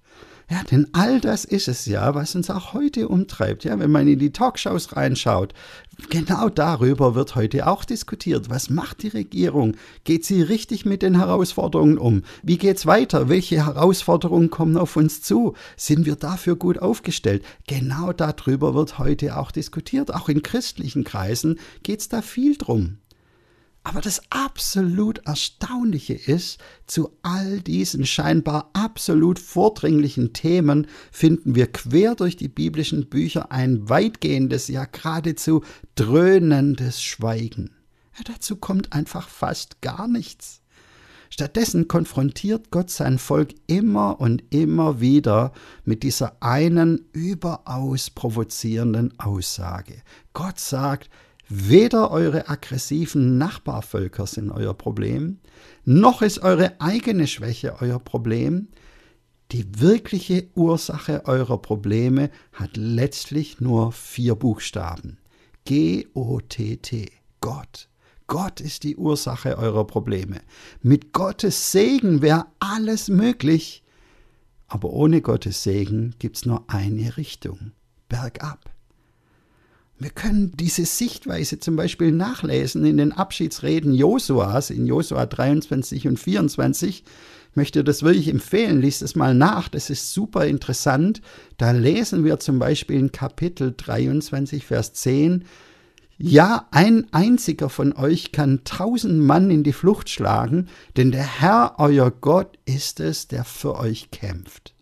Ja, 0.48 0.62
denn 0.62 0.86
all 0.92 1.20
das 1.20 1.44
ist 1.44 1.66
es 1.66 1.86
ja, 1.86 2.14
was 2.14 2.36
uns 2.36 2.50
auch 2.50 2.72
heute 2.72 3.08
umtreibt. 3.08 3.64
Ja, 3.64 3.80
wenn 3.80 3.90
man 3.90 4.06
in 4.06 4.20
die 4.20 4.30
Talkshows 4.30 4.94
reinschaut, 4.94 5.54
genau 6.08 6.48
darüber 6.48 7.16
wird 7.16 7.34
heute 7.34 7.66
auch 7.66 7.84
diskutiert. 7.84 8.48
Was 8.48 8.70
macht 8.70 9.02
die 9.02 9.08
Regierung? 9.08 9.76
Geht 10.04 10.24
sie 10.24 10.42
richtig 10.42 10.84
mit 10.84 11.02
den 11.02 11.16
Herausforderungen 11.16 11.98
um? 11.98 12.22
Wie 12.44 12.58
geht's 12.58 12.86
weiter? 12.86 13.28
Welche 13.28 13.66
Herausforderungen 13.66 14.50
kommen 14.50 14.76
auf 14.76 14.94
uns 14.94 15.20
zu? 15.20 15.54
Sind 15.76 16.06
wir 16.06 16.14
dafür 16.14 16.54
gut 16.54 16.78
aufgestellt? 16.78 17.44
Genau 17.66 18.12
darüber 18.12 18.72
wird 18.74 19.00
heute 19.00 19.38
auch 19.38 19.50
diskutiert. 19.50 20.14
Auch 20.14 20.28
in 20.28 20.42
christlichen 20.42 21.02
Kreisen 21.02 21.58
geht's 21.82 22.08
da 22.08 22.22
viel 22.22 22.56
drum. 22.56 22.98
Aber 23.86 24.00
das 24.00 24.20
absolut 24.30 25.18
Erstaunliche 25.28 26.14
ist, 26.14 26.58
zu 26.88 27.12
all 27.22 27.60
diesen 27.60 28.04
scheinbar 28.04 28.68
absolut 28.72 29.38
vordringlichen 29.38 30.32
Themen 30.32 30.88
finden 31.12 31.54
wir 31.54 31.68
quer 31.68 32.16
durch 32.16 32.36
die 32.36 32.48
biblischen 32.48 33.08
Bücher 33.08 33.52
ein 33.52 33.88
weitgehendes, 33.88 34.66
ja 34.66 34.86
geradezu 34.86 35.62
dröhnendes 35.94 37.00
Schweigen. 37.00 37.76
Ja, 38.18 38.24
dazu 38.24 38.56
kommt 38.56 38.92
einfach 38.92 39.28
fast 39.28 39.80
gar 39.82 40.08
nichts. 40.08 40.62
Stattdessen 41.30 41.86
konfrontiert 41.86 42.72
Gott 42.72 42.90
sein 42.90 43.20
Volk 43.20 43.54
immer 43.68 44.20
und 44.20 44.42
immer 44.50 44.98
wieder 45.00 45.52
mit 45.84 46.02
dieser 46.02 46.42
einen 46.42 47.04
überaus 47.12 48.10
provozierenden 48.10 49.16
Aussage. 49.20 50.02
Gott 50.32 50.58
sagt, 50.58 51.08
weder 51.48 52.10
eure 52.10 52.48
aggressiven 52.48 53.38
Nachbarvölker 53.38 54.26
sind 54.26 54.50
euer 54.50 54.74
Problem, 54.74 55.38
noch 55.84 56.22
ist 56.22 56.40
eure 56.40 56.80
eigene 56.80 57.26
Schwäche 57.26 57.76
euer 57.80 57.98
Problem. 57.98 58.68
Die 59.52 59.80
wirkliche 59.80 60.48
Ursache 60.54 61.24
eurer 61.26 61.58
Probleme 61.58 62.30
hat 62.52 62.76
letztlich 62.76 63.60
nur 63.60 63.92
vier 63.92 64.34
Buchstaben. 64.34 65.18
G-O-T-T. 65.64 67.10
Gott. 67.40 67.88
Gott 68.26 68.60
ist 68.60 68.82
die 68.82 68.96
Ursache 68.96 69.56
eurer 69.56 69.86
Probleme. 69.86 70.40
Mit 70.82 71.12
Gottes 71.12 71.70
Segen 71.70 72.22
wäre 72.22 72.46
alles 72.58 73.08
möglich. 73.08 73.84
Aber 74.66 74.90
ohne 74.90 75.22
Gottes 75.22 75.62
Segen 75.62 76.16
gibt 76.18 76.38
es 76.38 76.46
nur 76.46 76.64
eine 76.68 77.16
Richtung, 77.16 77.70
bergab. 78.08 78.75
Wir 79.98 80.10
können 80.10 80.52
diese 80.54 80.84
Sichtweise 80.84 81.58
zum 81.58 81.76
Beispiel 81.76 82.12
nachlesen 82.12 82.84
in 82.84 82.98
den 82.98 83.12
Abschiedsreden 83.12 83.94
Josuas, 83.94 84.68
in 84.70 84.86
Josua 84.86 85.24
23 85.24 86.06
und 86.06 86.18
24. 86.18 87.04
Ich 87.50 87.56
möchte 87.56 87.82
das 87.82 88.02
wirklich 88.02 88.28
empfehlen, 88.28 88.82
liest 88.82 89.00
es 89.00 89.16
mal 89.16 89.34
nach, 89.34 89.68
das 89.68 89.88
ist 89.88 90.12
super 90.12 90.46
interessant. 90.46 91.22
Da 91.56 91.70
lesen 91.70 92.24
wir 92.24 92.38
zum 92.40 92.58
Beispiel 92.58 92.98
in 92.98 93.12
Kapitel 93.12 93.72
23, 93.74 94.66
Vers 94.66 94.92
10, 94.92 95.44
ja, 96.18 96.66
ein 96.70 97.06
einziger 97.12 97.68
von 97.68 97.92
euch 97.92 98.32
kann 98.32 98.64
tausend 98.64 99.20
Mann 99.20 99.50
in 99.50 99.62
die 99.64 99.74
Flucht 99.74 100.08
schlagen, 100.08 100.68
denn 100.96 101.12
der 101.12 101.40
Herr, 101.40 101.74
euer 101.76 102.10
Gott, 102.10 102.58
ist 102.64 103.00
es, 103.00 103.28
der 103.28 103.44
für 103.44 103.78
euch 103.78 104.10
kämpft. 104.10 104.74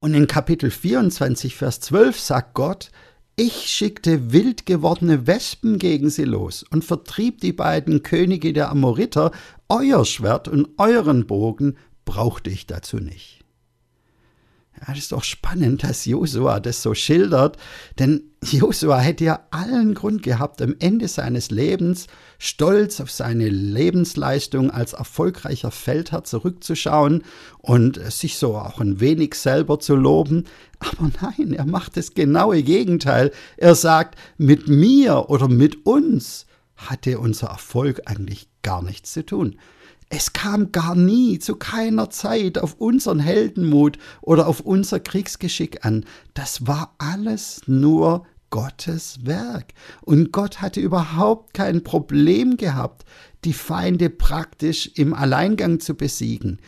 Und 0.00 0.14
in 0.14 0.26
Kapitel 0.26 0.70
24, 0.70 1.54
Vers 1.54 1.80
12 1.80 2.18
sagt 2.18 2.54
Gott, 2.54 2.90
ich 3.36 3.68
schickte 3.68 4.32
wild 4.32 4.64
gewordene 4.64 5.26
Wespen 5.26 5.78
gegen 5.78 6.08
sie 6.08 6.24
los 6.24 6.64
und 6.70 6.84
vertrieb 6.84 7.40
die 7.40 7.52
beiden 7.52 8.02
Könige 8.02 8.52
der 8.52 8.70
Amoriter, 8.70 9.32
euer 9.68 10.04
Schwert 10.04 10.46
und 10.46 10.68
euren 10.78 11.26
Bogen 11.26 11.76
brauchte 12.04 12.50
ich 12.50 12.66
dazu 12.66 12.98
nicht. 12.98 13.43
Ja, 14.86 14.92
das 14.92 15.04
ist 15.04 15.12
doch 15.12 15.24
spannend, 15.24 15.82
dass 15.82 16.04
Josua 16.04 16.60
das 16.60 16.82
so 16.82 16.92
schildert, 16.92 17.56
denn 17.98 18.24
Josua 18.42 18.98
hätte 18.98 19.24
ja 19.24 19.46
allen 19.50 19.94
Grund 19.94 20.22
gehabt, 20.22 20.60
am 20.60 20.74
Ende 20.78 21.08
seines 21.08 21.50
Lebens 21.50 22.06
stolz 22.38 23.00
auf 23.00 23.10
seine 23.10 23.48
Lebensleistung 23.48 24.70
als 24.70 24.92
erfolgreicher 24.92 25.70
Feldherr 25.70 26.24
zurückzuschauen 26.24 27.22
und 27.60 27.98
sich 28.12 28.36
so 28.36 28.56
auch 28.56 28.78
ein 28.78 29.00
wenig 29.00 29.36
selber 29.36 29.80
zu 29.80 29.96
loben. 29.96 30.44
Aber 30.80 31.10
nein, 31.22 31.54
er 31.54 31.64
macht 31.64 31.96
das 31.96 32.12
genaue 32.12 32.62
Gegenteil. 32.62 33.30
Er 33.56 33.76
sagt, 33.76 34.18
mit 34.36 34.68
mir 34.68 35.30
oder 35.30 35.48
mit 35.48 35.86
uns 35.86 36.44
hatte 36.76 37.20
unser 37.20 37.46
Erfolg 37.46 38.02
eigentlich 38.04 38.48
gar 38.62 38.82
nichts 38.82 39.12
zu 39.14 39.24
tun. 39.24 39.56
Es 40.08 40.32
kam 40.32 40.70
gar 40.72 40.94
nie, 40.94 41.38
zu 41.38 41.56
keiner 41.56 42.10
Zeit 42.10 42.58
auf 42.58 42.74
unseren 42.74 43.20
Heldenmut 43.20 43.98
oder 44.20 44.46
auf 44.46 44.60
unser 44.60 45.00
Kriegsgeschick 45.00 45.84
an. 45.84 46.04
Das 46.34 46.66
war 46.66 46.94
alles 46.98 47.62
nur 47.66 48.26
Gottes 48.50 49.26
Werk. 49.26 49.72
Und 50.02 50.30
Gott 50.30 50.60
hatte 50.60 50.80
überhaupt 50.80 51.54
kein 51.54 51.82
Problem 51.82 52.56
gehabt, 52.56 53.04
die 53.44 53.52
Feinde 53.52 54.10
praktisch 54.10 54.92
im 54.94 55.12
Alleingang 55.12 55.80
zu 55.80 55.94
besiegen. 55.94 56.60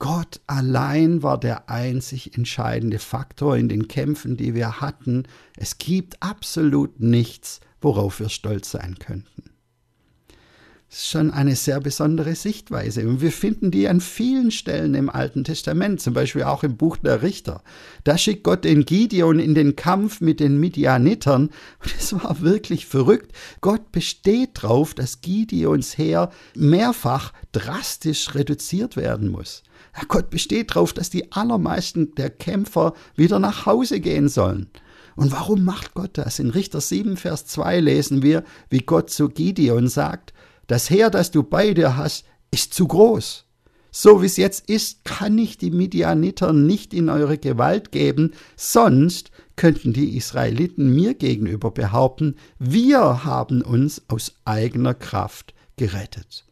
Gott 0.00 0.40
allein 0.46 1.22
war 1.22 1.38
der 1.38 1.68
einzig 1.68 2.36
entscheidende 2.36 2.98
Faktor 2.98 3.56
in 3.56 3.68
den 3.68 3.86
Kämpfen, 3.86 4.36
die 4.36 4.54
wir 4.54 4.80
hatten. 4.80 5.24
Es 5.56 5.78
gibt 5.78 6.22
absolut 6.22 6.98
nichts, 7.00 7.60
worauf 7.80 8.18
wir 8.18 8.30
stolz 8.30 8.70
sein 8.70 8.98
könnten. 8.98 9.50
Ist 10.92 11.08
schon 11.08 11.30
eine 11.30 11.54
sehr 11.54 11.78
besondere 11.78 12.34
Sichtweise. 12.34 13.06
Und 13.06 13.20
wir 13.20 13.30
finden 13.30 13.70
die 13.70 13.86
an 13.86 14.00
vielen 14.00 14.50
Stellen 14.50 14.96
im 14.96 15.08
Alten 15.08 15.44
Testament, 15.44 16.00
zum 16.00 16.14
Beispiel 16.14 16.42
auch 16.42 16.64
im 16.64 16.76
Buch 16.76 16.96
der 16.96 17.22
Richter. 17.22 17.62
Da 18.02 18.18
schickt 18.18 18.42
Gott 18.42 18.64
den 18.64 18.84
Gideon 18.84 19.38
in 19.38 19.54
den 19.54 19.76
Kampf 19.76 20.20
mit 20.20 20.40
den 20.40 20.58
Midianitern. 20.58 21.50
Und 21.80 21.94
es 21.96 22.12
war 22.12 22.40
wirklich 22.40 22.86
verrückt. 22.86 23.30
Gott 23.60 23.92
besteht 23.92 24.64
darauf, 24.64 24.92
dass 24.92 25.20
Gideons 25.20 25.96
Heer 25.96 26.30
mehrfach 26.56 27.34
drastisch 27.52 28.34
reduziert 28.34 28.96
werden 28.96 29.28
muss. 29.28 29.62
Gott 30.08 30.28
besteht 30.28 30.72
darauf, 30.72 30.92
dass 30.92 31.08
die 31.08 31.30
allermeisten 31.30 32.16
der 32.16 32.30
Kämpfer 32.30 32.94
wieder 33.14 33.38
nach 33.38 33.64
Hause 33.64 34.00
gehen 34.00 34.28
sollen. 34.28 34.66
Und 35.14 35.30
warum 35.30 35.64
macht 35.64 35.94
Gott 35.94 36.18
das? 36.18 36.40
In 36.40 36.50
Richter 36.50 36.80
7, 36.80 37.16
Vers 37.16 37.46
2 37.46 37.78
lesen 37.78 38.22
wir, 38.22 38.42
wie 38.70 38.80
Gott 38.80 39.10
zu 39.10 39.28
Gideon 39.28 39.86
sagt, 39.86 40.32
das 40.70 40.88
Heer, 40.88 41.10
das 41.10 41.32
du 41.32 41.42
bei 41.42 41.74
dir 41.74 41.96
hast, 41.96 42.24
ist 42.52 42.74
zu 42.74 42.86
groß. 42.86 43.44
So 43.90 44.22
wie 44.22 44.26
es 44.26 44.36
jetzt 44.36 44.70
ist, 44.70 45.04
kann 45.04 45.36
ich 45.36 45.58
die 45.58 45.72
Midianiter 45.72 46.52
nicht 46.52 46.94
in 46.94 47.08
eure 47.08 47.38
Gewalt 47.38 47.90
geben, 47.90 48.34
sonst 48.56 49.32
könnten 49.56 49.92
die 49.92 50.16
Israeliten 50.16 50.94
mir 50.94 51.14
gegenüber 51.14 51.72
behaupten, 51.72 52.36
wir 52.60 53.24
haben 53.24 53.62
uns 53.62 54.02
aus 54.06 54.36
eigener 54.44 54.94
Kraft 54.94 55.54
gerettet. 55.76 56.46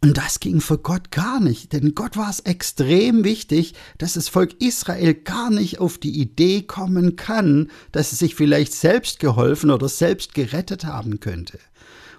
Und 0.00 0.16
das 0.16 0.40
ging 0.40 0.62
für 0.62 0.78
Gott 0.78 1.10
gar 1.10 1.38
nicht, 1.38 1.74
denn 1.74 1.94
Gott 1.94 2.16
war 2.16 2.30
es 2.30 2.40
extrem 2.40 3.22
wichtig, 3.22 3.74
dass 3.98 4.14
das 4.14 4.28
Volk 4.28 4.60
Israel 4.62 5.12
gar 5.12 5.50
nicht 5.50 5.78
auf 5.78 5.98
die 5.98 6.18
Idee 6.20 6.62
kommen 6.62 7.16
kann, 7.16 7.70
dass 7.92 8.12
es 8.12 8.18
sich 8.18 8.34
vielleicht 8.34 8.72
selbst 8.72 9.20
geholfen 9.20 9.70
oder 9.70 9.88
selbst 9.88 10.32
gerettet 10.32 10.86
haben 10.86 11.20
könnte. 11.20 11.58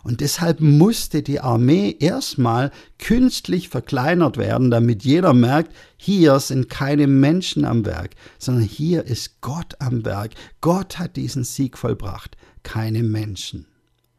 Und 0.03 0.19
deshalb 0.19 0.60
musste 0.60 1.24
die 1.24 1.39
Armee 1.39 1.95
erstmal 1.98 2.72
künstlich 3.00 3.69
verkleinert 3.69 4.38
werden, 4.38 4.69
damit 4.69 5.03
jeder 5.03 5.33
merkt, 5.33 5.74
hier 5.95 6.39
sind 6.39 6.69
keine 6.69 7.07
Menschen 7.07 7.63
am 7.63 7.86
Werk, 7.86 8.12
sondern 8.38 8.65
hier 8.65 9.05
ist 9.05 9.39
Gott 9.39 9.75
am 9.79 10.03
Werk. 10.03 10.31
Gott 10.60 11.00
hat 11.00 11.15
diesen 11.15 11.45
Sieg 11.45 11.77
vollbracht, 11.77 12.36
keine 12.63 13.01
Menschen. 13.01 13.65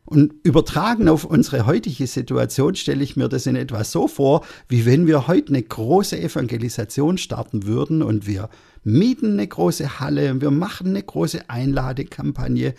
Und 0.07 0.35
übertragen 0.43 1.09
auf 1.09 1.25
unsere 1.25 1.65
heutige 1.67 2.07
Situation 2.07 2.75
stelle 2.75 3.03
ich 3.03 3.17
mir 3.17 3.29
das 3.29 3.47
in 3.47 3.57
etwa 3.57 3.85
so 3.85 4.07
vor, 4.07 4.45
wie 4.69 4.85
wenn 4.85 5.07
wir 5.07 5.27
heute 5.29 5.49
eine 5.49 5.63
große 5.63 6.19
Evangelisation 6.19 7.17
starten 7.17 7.65
würden 7.65 8.03
und 8.03 8.27
wir 8.27 8.51
mieten 8.85 9.33
eine 9.33 9.49
große 9.49 10.01
Halle 10.01 10.41
wir 10.41 10.51
machen 10.51 10.89
eine 10.89 11.03
große 11.03 11.49
Einladekampagne 11.49 12.75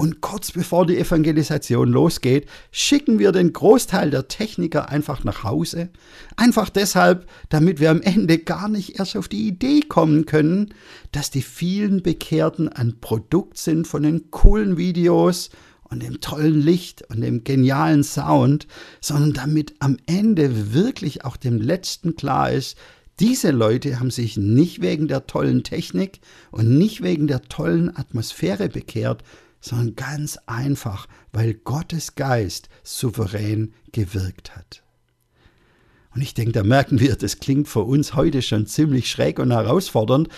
und 0.00 0.22
kurz 0.22 0.50
bevor 0.50 0.86
die 0.86 0.96
Evangelisation 0.96 1.90
losgeht, 1.90 2.48
schicken 2.70 3.18
wir 3.18 3.32
den 3.32 3.52
Großteil 3.52 4.10
der 4.10 4.28
Techniker 4.28 4.88
einfach 4.88 5.24
nach 5.24 5.44
Hause. 5.44 5.90
Einfach 6.36 6.70
deshalb, 6.70 7.26
damit 7.50 7.80
wir 7.80 7.90
am 7.90 8.00
Ende 8.00 8.38
gar 8.38 8.70
nicht 8.70 8.98
erst 8.98 9.14
auf 9.14 9.28
die 9.28 9.46
Idee 9.46 9.80
kommen 9.80 10.24
können, 10.24 10.72
dass 11.12 11.30
die 11.30 11.42
vielen 11.42 12.02
Bekehrten 12.02 12.70
ein 12.70 12.98
Produkt 13.02 13.58
sind 13.58 13.86
von 13.86 14.02
den 14.02 14.30
coolen 14.30 14.78
Videos 14.78 15.50
und 15.82 16.02
dem 16.02 16.22
tollen 16.22 16.58
Licht 16.58 17.02
und 17.10 17.20
dem 17.20 17.44
genialen 17.44 18.02
Sound, 18.02 18.68
sondern 19.02 19.34
damit 19.34 19.74
am 19.80 19.98
Ende 20.06 20.72
wirklich 20.72 21.26
auch 21.26 21.36
dem 21.36 21.60
Letzten 21.60 22.16
klar 22.16 22.50
ist, 22.50 22.78
diese 23.20 23.50
Leute 23.50 24.00
haben 24.00 24.10
sich 24.10 24.36
nicht 24.38 24.80
wegen 24.80 25.06
der 25.06 25.26
tollen 25.26 25.62
Technik 25.62 26.20
und 26.50 26.78
nicht 26.78 27.02
wegen 27.02 27.26
der 27.26 27.42
tollen 27.42 27.94
Atmosphäre 27.94 28.68
bekehrt, 28.68 29.22
sondern 29.60 29.94
ganz 29.94 30.38
einfach, 30.46 31.06
weil 31.32 31.52
Gottes 31.52 32.14
Geist 32.14 32.70
souverän 32.82 33.74
gewirkt 33.92 34.56
hat. 34.56 34.82
Und 36.14 36.22
ich 36.22 36.34
denke, 36.34 36.52
da 36.52 36.64
merken 36.64 36.98
wir, 36.98 37.14
das 37.14 37.38
klingt 37.38 37.68
für 37.68 37.82
uns 37.82 38.14
heute 38.14 38.42
schon 38.42 38.66
ziemlich 38.66 39.08
schräg 39.10 39.38
und 39.38 39.52
herausfordernd. 39.52 40.28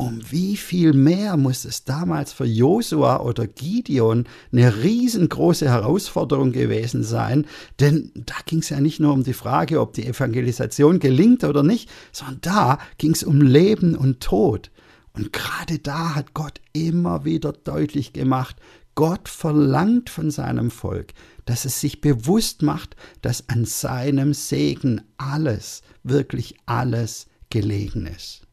Um 0.00 0.18
wie 0.30 0.56
viel 0.56 0.94
mehr 0.94 1.36
muss 1.36 1.66
es 1.66 1.84
damals 1.84 2.32
für 2.32 2.46
Josua 2.46 3.20
oder 3.20 3.46
Gideon 3.46 4.24
eine 4.50 4.82
riesengroße 4.82 5.68
Herausforderung 5.68 6.52
gewesen 6.52 7.04
sein? 7.04 7.44
Denn 7.80 8.10
da 8.14 8.36
ging 8.46 8.60
es 8.60 8.70
ja 8.70 8.80
nicht 8.80 8.98
nur 8.98 9.12
um 9.12 9.24
die 9.24 9.34
Frage, 9.34 9.78
ob 9.78 9.92
die 9.92 10.06
Evangelisation 10.06 11.00
gelingt 11.00 11.44
oder 11.44 11.62
nicht, 11.62 11.90
sondern 12.12 12.38
da 12.40 12.78
ging 12.96 13.10
es 13.12 13.22
um 13.22 13.42
Leben 13.42 13.94
und 13.94 14.20
Tod. 14.20 14.70
Und 15.12 15.34
gerade 15.34 15.78
da 15.78 16.14
hat 16.14 16.32
Gott 16.32 16.62
immer 16.72 17.26
wieder 17.26 17.52
deutlich 17.52 18.14
gemacht, 18.14 18.56
Gott 18.94 19.28
verlangt 19.28 20.08
von 20.08 20.30
seinem 20.30 20.70
Volk, 20.70 21.12
dass 21.44 21.66
es 21.66 21.78
sich 21.78 22.00
bewusst 22.00 22.62
macht, 22.62 22.96
dass 23.20 23.50
an 23.50 23.66
seinem 23.66 24.32
Segen 24.32 25.02
alles, 25.18 25.82
wirklich 26.04 26.56
alles 26.64 27.26
gelegen 27.50 28.06
ist. 28.06 28.46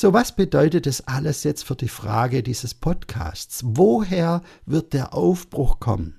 So, 0.00 0.14
was 0.14 0.34
bedeutet 0.34 0.86
das 0.86 1.06
alles 1.06 1.44
jetzt 1.44 1.62
für 1.62 1.76
die 1.76 1.90
Frage 1.90 2.42
dieses 2.42 2.72
Podcasts? 2.72 3.60
Woher 3.66 4.40
wird 4.64 4.94
der 4.94 5.12
Aufbruch 5.12 5.78
kommen? 5.78 6.14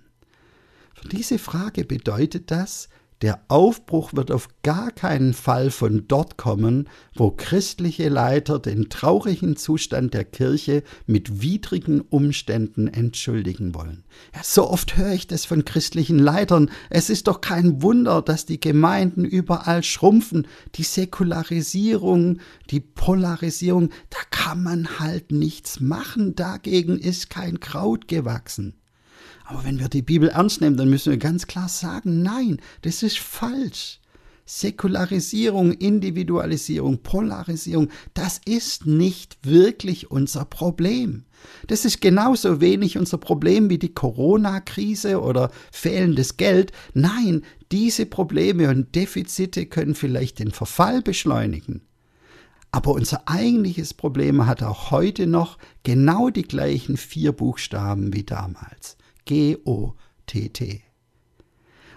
Für 0.94 1.10
diese 1.10 1.40
Frage 1.40 1.84
bedeutet 1.84 2.52
das, 2.52 2.90
der 3.22 3.40
Aufbruch 3.50 4.14
wird 4.14 4.32
auf 4.32 4.50
gar 4.64 4.92
keinen 4.92 5.34
Fall 5.34 5.70
von 5.70 6.08
dort 6.08 6.38
kommen, 6.38 6.90
wo 7.14 7.30
christliche 7.30 8.10
Leiter 8.10 8.58
den 8.58 8.90
traurigen 8.90 9.58
Zustand 9.58 10.16
der 10.16 10.26
Kirche 10.26 10.84
mit 11.06 11.42
widrigen 11.42 12.02
Umständen 12.02 12.88
entschuldigen 12.88 13.76
wollen. 13.76 14.04
Ja, 14.34 14.42
so 14.44 14.70
oft 14.70 14.98
höre 14.98 15.14
ich 15.14 15.28
das 15.28 15.46
von 15.46 15.66
christlichen 15.66 16.18
Leitern. 16.18 16.72
Es 16.90 17.12
ist 17.12 17.28
doch 17.28 17.42
kein 17.42 17.84
Wunder, 17.84 18.24
dass 18.24 18.48
die 18.48 18.60
Gemeinden 18.60 19.24
überall 19.24 19.84
schrumpfen. 19.84 20.48
Die 20.76 20.84
Säkularisierung, 20.84 22.40
die 22.72 22.80
Polarisierung, 22.80 23.90
da 24.10 24.18
kann 24.32 24.64
man 24.64 25.00
halt 25.00 25.32
nichts 25.32 25.80
machen. 25.80 26.34
Dagegen 26.36 26.98
ist 26.98 27.30
kein 27.30 27.60
Kraut 27.60 28.08
gewachsen. 28.08 28.81
Aber 29.52 29.66
wenn 29.66 29.80
wir 29.80 29.90
die 29.90 30.02
Bibel 30.02 30.30
ernst 30.30 30.62
nehmen, 30.62 30.78
dann 30.78 30.90
müssen 30.90 31.12
wir 31.12 31.18
ganz 31.18 31.46
klar 31.46 31.68
sagen, 31.68 32.22
nein, 32.22 32.62
das 32.84 33.04
ist 33.04 33.20
falsch. 33.20 34.00
Säkularisierung, 34.46 35.74
Individualisierung, 35.74 37.04
Polarisierung, 37.04 37.90
das 38.14 38.40
ist 38.46 38.86
nicht 38.86 39.38
wirklich 39.44 40.10
unser 40.10 40.46
Problem. 40.46 41.26
Das 41.68 41.84
ist 41.84 42.00
genauso 42.00 42.62
wenig 42.62 42.98
unser 42.98 43.18
Problem 43.18 43.70
wie 43.70 43.78
die 43.78 43.94
Corona-Krise 43.94 45.22
oder 45.22 45.52
fehlendes 45.70 46.38
Geld. 46.38 46.72
Nein, 46.94 47.44
diese 47.74 48.06
Probleme 48.06 48.70
und 48.70 48.96
Defizite 48.96 49.66
können 49.66 49.96
vielleicht 49.96 50.40
den 50.40 50.52
Verfall 50.52 51.02
beschleunigen. 51.02 51.82
Aber 52.72 52.92
unser 52.92 53.28
eigentliches 53.28 53.94
Problem 53.94 54.46
hat 54.46 54.64
auch 54.64 54.92
heute 54.92 55.28
noch 55.28 55.58
genau 55.84 56.30
die 56.30 56.44
gleichen 56.44 56.96
vier 56.96 57.34
Buchstaben 57.34 58.14
wie 58.14 58.24
damals. 58.24 58.96
G-O-T-T. 59.32 60.82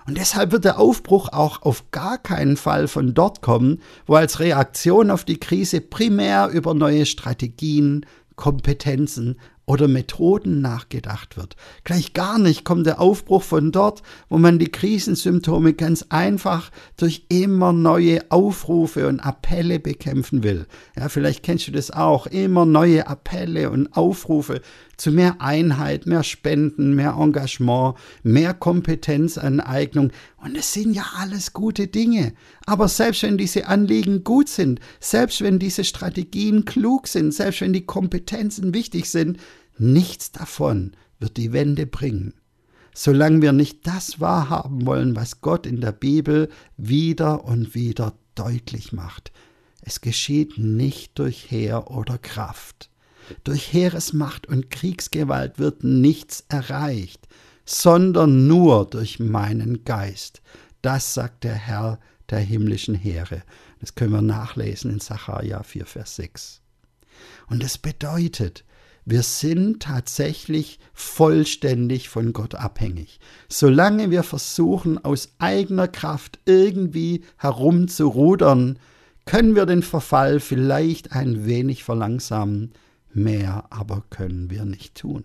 Und 0.07 0.19
deshalb 0.19 0.53
wird 0.53 0.65
der 0.65 0.79
Aufbruch 0.79 1.31
auch 1.33 1.63
auf 1.63 1.91
gar 1.91 2.17
keinen 2.17 2.57
Fall 2.57 2.87
von 2.87 3.13
dort 3.13 3.43
kommen, 3.43 3.81
wo 4.07 4.15
als 4.15 4.39
Reaktion 4.39 5.11
auf 5.11 5.25
die 5.25 5.41
Krise 5.41 5.81
primär 5.81 6.51
über 6.51 6.75
neue 6.75 7.07
Strategien, 7.07 8.07
Kompetenzen 8.37 9.41
oder 9.67 9.89
Methoden 9.89 10.61
nachgedacht 10.61 11.37
wird. 11.37 11.57
Gleich 11.85 12.13
gar 12.13 12.39
nicht 12.39 12.65
kommt 12.65 12.87
der 12.87 13.01
Aufbruch 13.01 13.43
von 13.43 13.73
dort, 13.73 14.03
wo 14.29 14.39
man 14.39 14.59
die 14.59 14.71
Krisensymptome 14.71 15.73
ganz 15.73 16.07
einfach 16.11 16.71
durch 16.97 17.25
immer 17.29 17.73
neue 17.73 18.31
Aufrufe 18.31 19.09
und 19.09 19.21
Appelle 19.21 19.79
bekämpfen 19.79 20.43
will. 20.43 20.67
Ja, 20.97 21.09
vielleicht 21.09 21.43
kennst 21.43 21.67
du 21.69 21.73
das 21.73 21.91
auch. 21.91 22.27
Immer 22.27 22.67
neue 22.67 23.07
Appelle 23.07 23.71
und 23.71 23.97
Aufrufe 23.97 24.61
zu 24.97 25.11
mehr 25.11 25.41
Einheit, 25.41 26.07
mehr 26.07 26.23
Spenden, 26.23 26.95
mehr 26.95 27.17
Engagement, 27.19 27.97
mehr 28.23 28.55
Kompetenzaneignung. 28.55 30.13
Und 30.37 30.57
es 30.57 30.73
sind 30.73 30.95
ja 30.95 31.05
alles 31.19 31.53
gute 31.53 31.87
Dinge. 31.87 32.35
Aber 32.67 32.89
selbst 32.89 33.23
wenn 33.23 33.39
diese 33.39 33.67
Anliegen 33.67 34.25
gut 34.25 34.49
sind, 34.49 34.81
selbst 35.01 35.41
wenn 35.41 35.59
diese 35.59 35.85
Strategien 35.85 36.65
klug 36.65 37.09
sind, 37.09 37.33
selbst 37.33 37.61
wenn 37.61 37.73
die 37.73 37.87
Kompetenzen 37.87 38.75
wichtig 38.75 39.11
sind, 39.11 39.39
nichts 39.79 40.33
davon 40.33 40.93
wird 41.19 41.37
die 41.37 41.53
Wende 41.53 41.87
bringen. 41.87 42.35
Solange 42.95 43.43
wir 43.43 43.53
nicht 43.53 43.87
das 43.87 44.21
wahrhaben 44.21 44.87
wollen, 44.87 45.17
was 45.17 45.41
Gott 45.41 45.67
in 45.67 45.81
der 45.81 45.93
Bibel 45.93 46.49
wieder 46.77 47.45
und 47.45 47.75
wieder 47.75 48.15
deutlich 48.35 48.93
macht. 48.93 49.33
Es 49.81 50.01
geschieht 50.01 50.59
nicht 50.59 51.19
durch 51.19 51.51
Heer 51.51 51.91
oder 51.91 52.19
Kraft 52.19 52.89
durch 53.45 53.73
Heeresmacht 53.73 54.47
und 54.47 54.71
Kriegsgewalt 54.71 55.59
wird 55.59 55.85
nichts 55.85 56.45
erreicht, 56.49 57.27
sondern 57.65 58.47
nur 58.47 58.87
durch 58.87 59.19
meinen 59.19 59.85
Geist. 59.85 60.43
Das 60.83 61.15
sagt 61.15 61.45
der 61.45 61.55
Herr 61.55 61.99
der 62.31 62.41
himmlischen 62.41 62.95
Heere. 62.95 63.43
Das 63.81 63.95
können 63.95 64.13
wir 64.13 64.23
nachlesen 64.23 64.91
in 64.91 65.01
Sacharja 65.01 65.63
4, 65.63 65.87
Vers 65.87 66.17
6. 66.17 66.61
Und 67.49 67.63
es 67.63 67.79
bedeutet, 67.79 68.65
wir 69.05 69.23
sind 69.23 69.83
tatsächlich 69.83 70.79
vollständig 70.95 72.09
von 72.09 72.33
Gott 72.33 72.55
abhängig. 72.55 73.21
Solange 73.49 74.11
wir 74.11 74.23
versuchen, 74.23 75.03
aus 75.05 75.35
eigener 75.39 75.89
Kraft 75.89 76.39
irgendwie 76.47 77.25
herumzurudern, 77.37 78.79
können 79.27 79.55
wir 79.55 79.67
den 79.67 79.83
Verfall 79.83 80.41
vielleicht 80.41 81.13
ein 81.13 81.47
wenig 81.47 81.85
verlangsamen, 81.85 82.73
mehr 83.13 83.65
aber 83.71 84.05
können 84.11 84.51
wir 84.51 84.65
nicht 84.65 84.95
tun. 84.95 85.25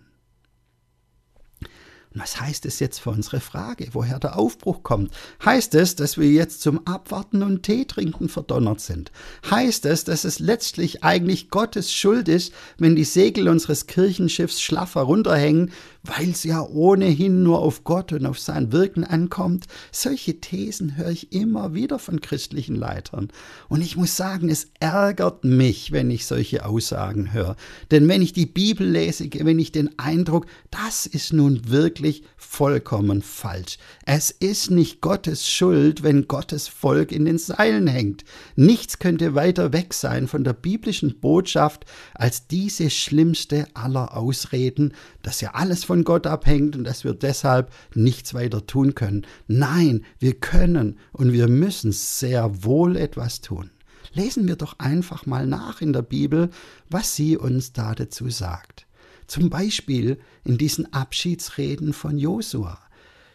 Was 2.16 2.42
heißt 2.42 2.66
es 2.66 2.80
jetzt 2.80 3.00
für 3.00 3.12
unsere 3.12 3.40
Frage, 3.40 3.90
woher 3.92 4.18
der 4.18 4.36
Aufbruch 4.40 4.82
kommt? 4.82 5.12
Heißt 5.46 5.76
es, 5.76 5.96
dass 5.96 6.18
wir 6.18 6.28
jetzt 6.28 6.62
zum 6.62 6.88
Abwarten 6.88 7.44
und 7.44 7.62
Tee 7.62 7.86
trinken 7.86 8.30
verdonnert 8.30 8.80
sind? 8.80 9.12
Heißt 9.48 9.86
es, 9.86 10.06
dass 10.06 10.24
es 10.24 10.40
letztlich 10.40 11.04
eigentlich 11.04 11.52
Gottes 11.52 11.94
Schuld 11.94 12.28
ist, 12.28 12.52
wenn 12.80 12.96
die 12.96 13.04
Segel 13.04 13.48
unseres 13.48 13.86
Kirchenschiffs 13.86 14.60
schlaff 14.60 14.96
herunterhängen, 14.96 15.72
weil 16.02 16.32
es 16.32 16.44
ja 16.44 16.64
ohnehin 16.64 17.44
nur 17.44 17.60
auf 17.60 17.84
Gott 17.84 18.12
und 18.12 18.26
auf 18.26 18.40
sein 18.40 18.72
Wirken 18.72 19.04
ankommt. 19.04 19.68
Solche 19.92 20.40
Thesen 20.40 20.98
höre 20.98 21.12
ich 21.12 21.32
immer 21.32 21.76
wieder 21.76 22.00
von 22.00 22.22
christlichen 22.22 22.76
Leitern. 22.76 23.28
Und 23.68 23.82
ich 23.82 23.98
muss 23.98 24.16
sagen, 24.16 24.50
es 24.50 24.72
ärgert 24.80 25.44
mich, 25.44 25.92
wenn 25.92 26.10
ich 26.10 26.26
solche 26.26 26.66
Aussagen 26.66 27.34
höre. 27.34 27.56
Denn 27.92 28.08
wenn 28.08 28.24
ich 28.24 28.34
die 28.34 28.48
Bibel 28.48 28.88
lese, 28.88 29.30
gewinne 29.30 29.62
ich 29.62 29.72
den 29.72 30.00
Eindruck, 30.00 30.48
das 30.72 31.06
ist 31.06 31.34
nun 31.34 31.70
wirklich 31.70 31.99
vollkommen 32.38 33.22
falsch. 33.22 33.78
Es 34.06 34.32
ist 34.32 34.72
nicht 34.72 35.02
Gottes 35.02 35.48
Schuld, 35.50 36.04
wenn 36.04 36.28
Gottes 36.28 36.68
Volk 36.68 37.12
in 37.12 37.26
den 37.26 37.38
Seilen 37.38 37.88
hängt. 37.88 38.24
Nichts 38.56 39.00
könnte 39.00 39.36
weiter 39.36 39.74
weg 39.74 39.94
sein 39.94 40.28
von 40.28 40.44
der 40.44 40.54
biblischen 40.54 41.20
Botschaft 41.20 41.86
als 42.14 42.48
diese 42.48 42.90
schlimmste 42.90 43.68
aller 43.74 44.16
Ausreden, 44.16 44.94
dass 45.22 45.42
ja 45.42 45.52
alles 45.54 45.84
von 45.84 46.04
Gott 46.04 46.28
abhängt 46.28 46.76
und 46.76 46.84
dass 46.84 47.04
wir 47.04 47.14
deshalb 47.14 47.72
nichts 47.94 48.34
weiter 48.34 48.66
tun 48.66 48.96
können. 48.96 49.26
Nein, 49.48 50.06
wir 50.20 50.34
können 50.34 50.98
und 51.12 51.34
wir 51.34 51.48
müssen 51.48 51.92
sehr 51.92 52.64
wohl 52.64 52.96
etwas 52.96 53.42
tun. 53.42 53.72
Lesen 54.14 54.48
wir 54.48 54.56
doch 54.56 54.80
einfach 54.80 55.26
mal 55.26 55.46
nach 55.46 55.82
in 55.82 55.94
der 55.94 56.02
Bibel, 56.02 56.50
was 56.90 57.16
sie 57.16 57.38
uns 57.38 57.74
da 57.74 57.94
dazu 57.94 58.30
sagt. 58.30 58.88
Zum 59.30 59.52
Beispiel 59.52 60.20
in 60.44 60.58
diesen 60.58 60.92
Abschiedsreden 60.92 61.94
von 61.94 62.18
Josua. 62.18 62.80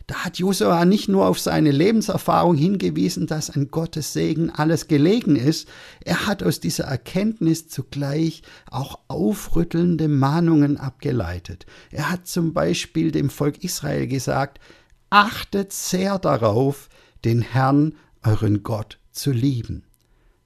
Da 0.08 0.16
hat 0.16 0.38
Josua 0.38 0.84
nicht 0.84 1.08
nur 1.08 1.26
auf 1.26 1.38
seine 1.38 1.70
Lebenserfahrung 1.70 2.56
hingewiesen, 2.56 3.28
dass 3.28 3.48
an 3.48 3.70
Gottes 3.70 4.12
Segen 4.12 4.50
alles 4.50 4.88
gelegen 4.88 5.36
ist, 5.36 5.68
er 6.04 6.26
hat 6.26 6.42
aus 6.42 6.58
dieser 6.58 6.84
Erkenntnis 6.84 7.68
zugleich 7.68 8.42
auch 8.70 8.98
aufrüttelnde 9.06 10.08
Mahnungen 10.08 10.78
abgeleitet. 10.78 11.64
Er 11.92 12.10
hat 12.10 12.26
zum 12.26 12.52
Beispiel 12.52 13.12
dem 13.12 13.30
Volk 13.30 13.62
Israel 13.62 14.08
gesagt, 14.08 14.58
achtet 15.10 15.72
sehr 15.72 16.18
darauf, 16.18 16.88
den 17.24 17.40
Herrn, 17.40 17.94
euren 18.24 18.64
Gott, 18.64 18.98
zu 19.12 19.30
lieben. 19.30 19.84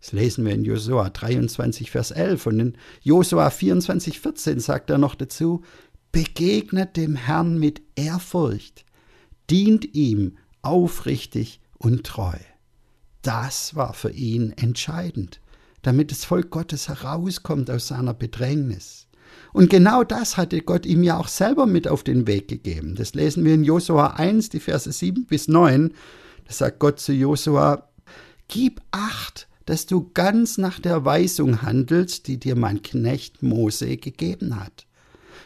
Das 0.01 0.13
lesen 0.13 0.45
wir 0.45 0.53
in 0.55 0.65
Josua 0.65 1.11
23, 1.11 1.91
Vers 1.91 2.11
11 2.13 2.47
und 2.47 2.61
in 2.61 2.79
Josua 3.03 3.51
24, 3.51 4.21
14 4.21 4.61
sagt 4.61 4.91
er 4.91 4.99
noch 4.99 5.15
dazu, 5.15 5.63
begegnet 6.13 6.97
dem 6.97 7.17
Herrn 7.17 7.59
mit 7.59 7.83
Ehrfurcht 7.97 8.85
dient 9.51 9.95
ihm 9.95 10.37
aufrichtig 10.63 11.61
und 11.79 12.05
treu. 12.05 12.37
Das 13.23 13.75
war 13.75 13.95
für 13.95 14.11
ihn 14.11 14.53
entscheidend, 14.53 15.41
damit 15.83 16.11
das 16.11 16.25
Volk 16.25 16.51
Gottes 16.51 16.89
herauskommt 16.89 17.71
aus 17.71 17.89
seiner 17.89 18.15
Bedrängnis. 18.15 19.07
Und 19.53 19.71
genau 19.71 20.05
das 20.05 20.37
hatte 20.37 20.61
Gott 20.63 20.87
ihm 20.87 21.03
ja 21.03 21.19
auch 21.19 21.29
selber 21.29 21.67
mit 21.67 21.89
auf 21.89 22.03
den 22.03 22.27
Weg 22.27 22.49
gegeben. 22.49 22.95
Das 22.95 23.15
lesen 23.15 23.45
wir 23.45 23.55
in 23.55 23.65
Josua 23.65 24.09
1, 24.09 24.51
die 24.51 24.61
Verse 24.61 24.91
7 24.91 25.27
bis 25.27 25.49
9. 25.49 25.93
Da 26.47 26.53
sagt 26.53 26.79
Gott 26.79 27.01
zu 27.01 27.13
Josua, 27.13 27.89
Gib 28.49 28.81
acht, 28.91 29.48
dass 29.69 29.85
du 29.85 30.11
ganz 30.15 30.57
nach 30.57 30.81
der 30.81 31.05
Weisung 31.05 31.61
handelst, 31.61 32.27
die 32.27 32.41
dir 32.41 32.57
mein 32.57 32.81
Knecht 32.81 33.43
Mose 33.43 33.99
gegeben 33.99 34.59
hat. 34.59 34.87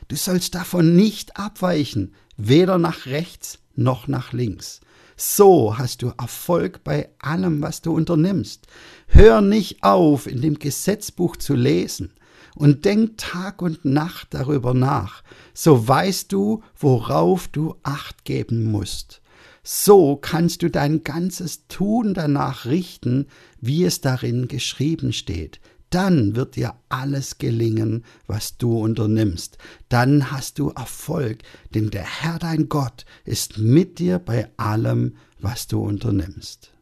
Du 0.07 0.15
sollst 0.15 0.55
davon 0.55 0.95
nicht 0.95 1.37
abweichen, 1.37 2.15
weder 2.37 2.79
nach 2.79 3.07
rechts 3.07 3.59
noch 3.75 4.07
nach 4.07 4.33
links. 4.33 4.81
So 5.17 5.77
hast 5.77 6.03
du 6.03 6.13
Erfolg 6.17 6.85
bei 6.85 7.09
allem, 7.19 7.63
was 7.63 7.83
du 7.83 7.93
unternimmst. 7.93 8.69
Hör 9.09 9.41
nicht 9.41 9.83
auf, 9.83 10.29
in 10.29 10.41
dem 10.41 10.61
Gesetzbuch 10.61 11.37
zu 11.37 11.55
lesen 11.55 12.13
und 12.55 12.85
denk 12.85 13.19
Tag 13.19 13.61
und 13.61 13.85
Nacht 13.85 14.29
darüber 14.35 14.73
nach. 14.73 15.25
So 15.53 15.89
weißt 15.89 16.31
du, 16.31 16.63
worauf 16.79 17.49
du 17.49 17.75
Acht 17.83 18.25
geben 18.25 18.71
musst. 18.71 19.21
So 19.65 20.17
kannst 20.17 20.63
du 20.63 20.71
dein 20.71 21.05
ganzes 21.05 21.69
Tun 21.69 22.15
danach 22.15 22.67
richten, 22.67 23.27
wie 23.61 23.85
es 23.85 24.01
darin 24.01 24.49
geschrieben 24.49 25.13
steht. 25.13 25.61
dann 25.93 26.37
wird 26.37 26.57
dir 26.57 26.75
alles 26.89 27.39
gelingen, 27.39 28.05
was 28.27 28.57
du 28.57 28.79
unternimmst. 28.79 29.59
Dann 29.89 30.31
hast 30.31 30.59
du 30.59 30.71
Erfolg, 30.71 31.43
denn 31.75 31.91
der 31.91 32.05
Herr 32.05 32.39
dein 32.39 32.69
Gott 32.69 33.05
ist 33.25 33.59
mit 33.59 33.99
dir 33.99 34.19
bei 34.19 34.51
allem, 34.57 35.17
was 35.39 35.67
du 35.67 35.83
unternimmst. 35.83 36.73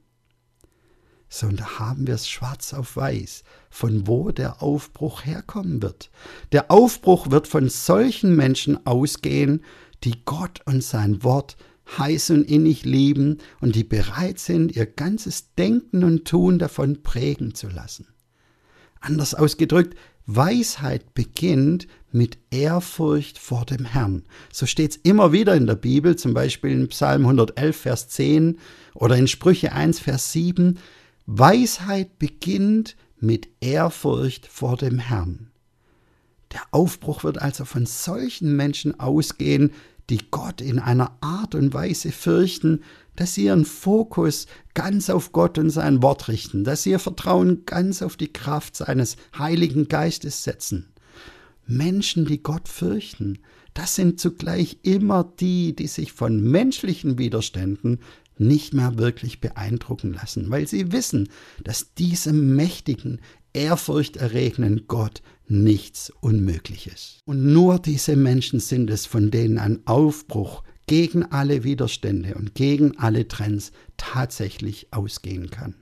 So, 1.28 1.46
und 1.46 1.60
da 1.60 1.78
haben 1.78 2.06
wir 2.06 2.14
es 2.14 2.28
schwarz 2.28 2.72
auf 2.72 2.96
weiß, 2.96 3.44
von 3.68 4.06
wo 4.06 4.30
der 4.30 4.62
Aufbruch 4.62 5.24
herkommen 5.24 5.82
wird. 5.82 6.10
Der 6.52 6.70
Aufbruch 6.70 7.30
wird 7.30 7.46
von 7.46 7.68
solchen 7.68 8.34
Menschen 8.34 8.84
ausgehen, 8.86 9.64
die 10.04 10.24
Gott 10.24 10.60
und 10.66 10.82
sein 10.82 11.22
Wort 11.22 11.56
heiß 11.98 12.30
und 12.30 12.44
innig 12.44 12.84
lieben 12.84 13.38
und 13.60 13.74
die 13.74 13.84
bereit 13.84 14.38
sind, 14.38 14.74
ihr 14.76 14.86
ganzes 14.86 15.54
Denken 15.54 16.04
und 16.04 16.26
Tun 16.26 16.58
davon 16.58 17.02
prägen 17.02 17.54
zu 17.54 17.68
lassen. 17.68 18.06
Anders 19.00 19.34
ausgedrückt, 19.34 19.96
Weisheit 20.26 21.14
beginnt 21.14 21.88
mit 22.12 22.38
Ehrfurcht 22.50 23.38
vor 23.38 23.64
dem 23.64 23.84
Herrn. 23.84 24.24
So 24.52 24.66
steht 24.66 24.92
es 24.92 24.96
immer 24.98 25.32
wieder 25.32 25.54
in 25.54 25.66
der 25.66 25.74
Bibel, 25.74 26.16
zum 26.16 26.34
Beispiel 26.34 26.70
in 26.70 26.88
Psalm 26.88 27.22
111, 27.22 27.76
Vers 27.76 28.08
10 28.08 28.58
oder 28.94 29.16
in 29.16 29.26
Sprüche 29.26 29.72
1, 29.72 29.98
Vers 30.00 30.32
7. 30.32 30.78
Weisheit 31.26 32.18
beginnt 32.18 32.96
mit 33.18 33.48
Ehrfurcht 33.60 34.46
vor 34.46 34.76
dem 34.76 34.98
Herrn. 34.98 35.50
Der 36.52 36.62
Aufbruch 36.72 37.22
wird 37.22 37.40
also 37.40 37.64
von 37.64 37.86
solchen 37.86 38.56
Menschen 38.56 38.98
ausgehen, 38.98 39.72
die 40.10 40.30
Gott 40.30 40.60
in 40.60 40.78
einer 40.78 41.16
Art 41.20 41.54
und 41.54 41.72
Weise 41.72 42.12
fürchten, 42.12 42.82
dass 43.16 43.34
sie 43.34 43.44
ihren 43.44 43.64
Fokus 43.64 44.46
ganz 44.74 45.10
auf 45.10 45.32
Gott 45.32 45.58
und 45.58 45.70
sein 45.70 46.02
Wort 46.02 46.28
richten, 46.28 46.64
dass 46.64 46.82
sie 46.82 46.90
ihr 46.90 46.98
Vertrauen 46.98 47.64
ganz 47.66 48.02
auf 48.02 48.16
die 48.16 48.32
Kraft 48.32 48.76
seines 48.76 49.16
Heiligen 49.38 49.88
Geistes 49.88 50.44
setzen. 50.44 50.92
Menschen, 51.66 52.26
die 52.26 52.42
Gott 52.42 52.68
fürchten, 52.68 53.38
das 53.74 53.94
sind 53.94 54.18
zugleich 54.18 54.78
immer 54.82 55.24
die, 55.38 55.76
die 55.76 55.86
sich 55.86 56.12
von 56.12 56.42
menschlichen 56.42 57.18
Widerständen 57.18 58.00
nicht 58.36 58.72
mehr 58.72 58.96
wirklich 58.98 59.40
beeindrucken 59.40 60.14
lassen, 60.14 60.50
weil 60.50 60.66
sie 60.66 60.92
wissen, 60.92 61.28
dass 61.62 61.94
diesem 61.94 62.56
mächtigen, 62.56 63.20
ehrfurchterregenden 63.52 64.86
Gott 64.86 65.22
nichts 65.46 66.12
unmöglich 66.20 66.86
ist. 66.86 67.20
Und 67.24 67.52
nur 67.52 67.78
diese 67.78 68.16
Menschen 68.16 68.60
sind 68.60 68.90
es, 68.90 69.06
von 69.06 69.30
denen 69.30 69.58
ein 69.58 69.80
Aufbruch 69.86 70.62
gegen 70.86 71.24
alle 71.24 71.64
Widerstände 71.64 72.34
und 72.34 72.54
gegen 72.54 72.98
alle 72.98 73.28
Trends 73.28 73.72
tatsächlich 73.96 74.88
ausgehen 74.92 75.50
kann. 75.50 75.74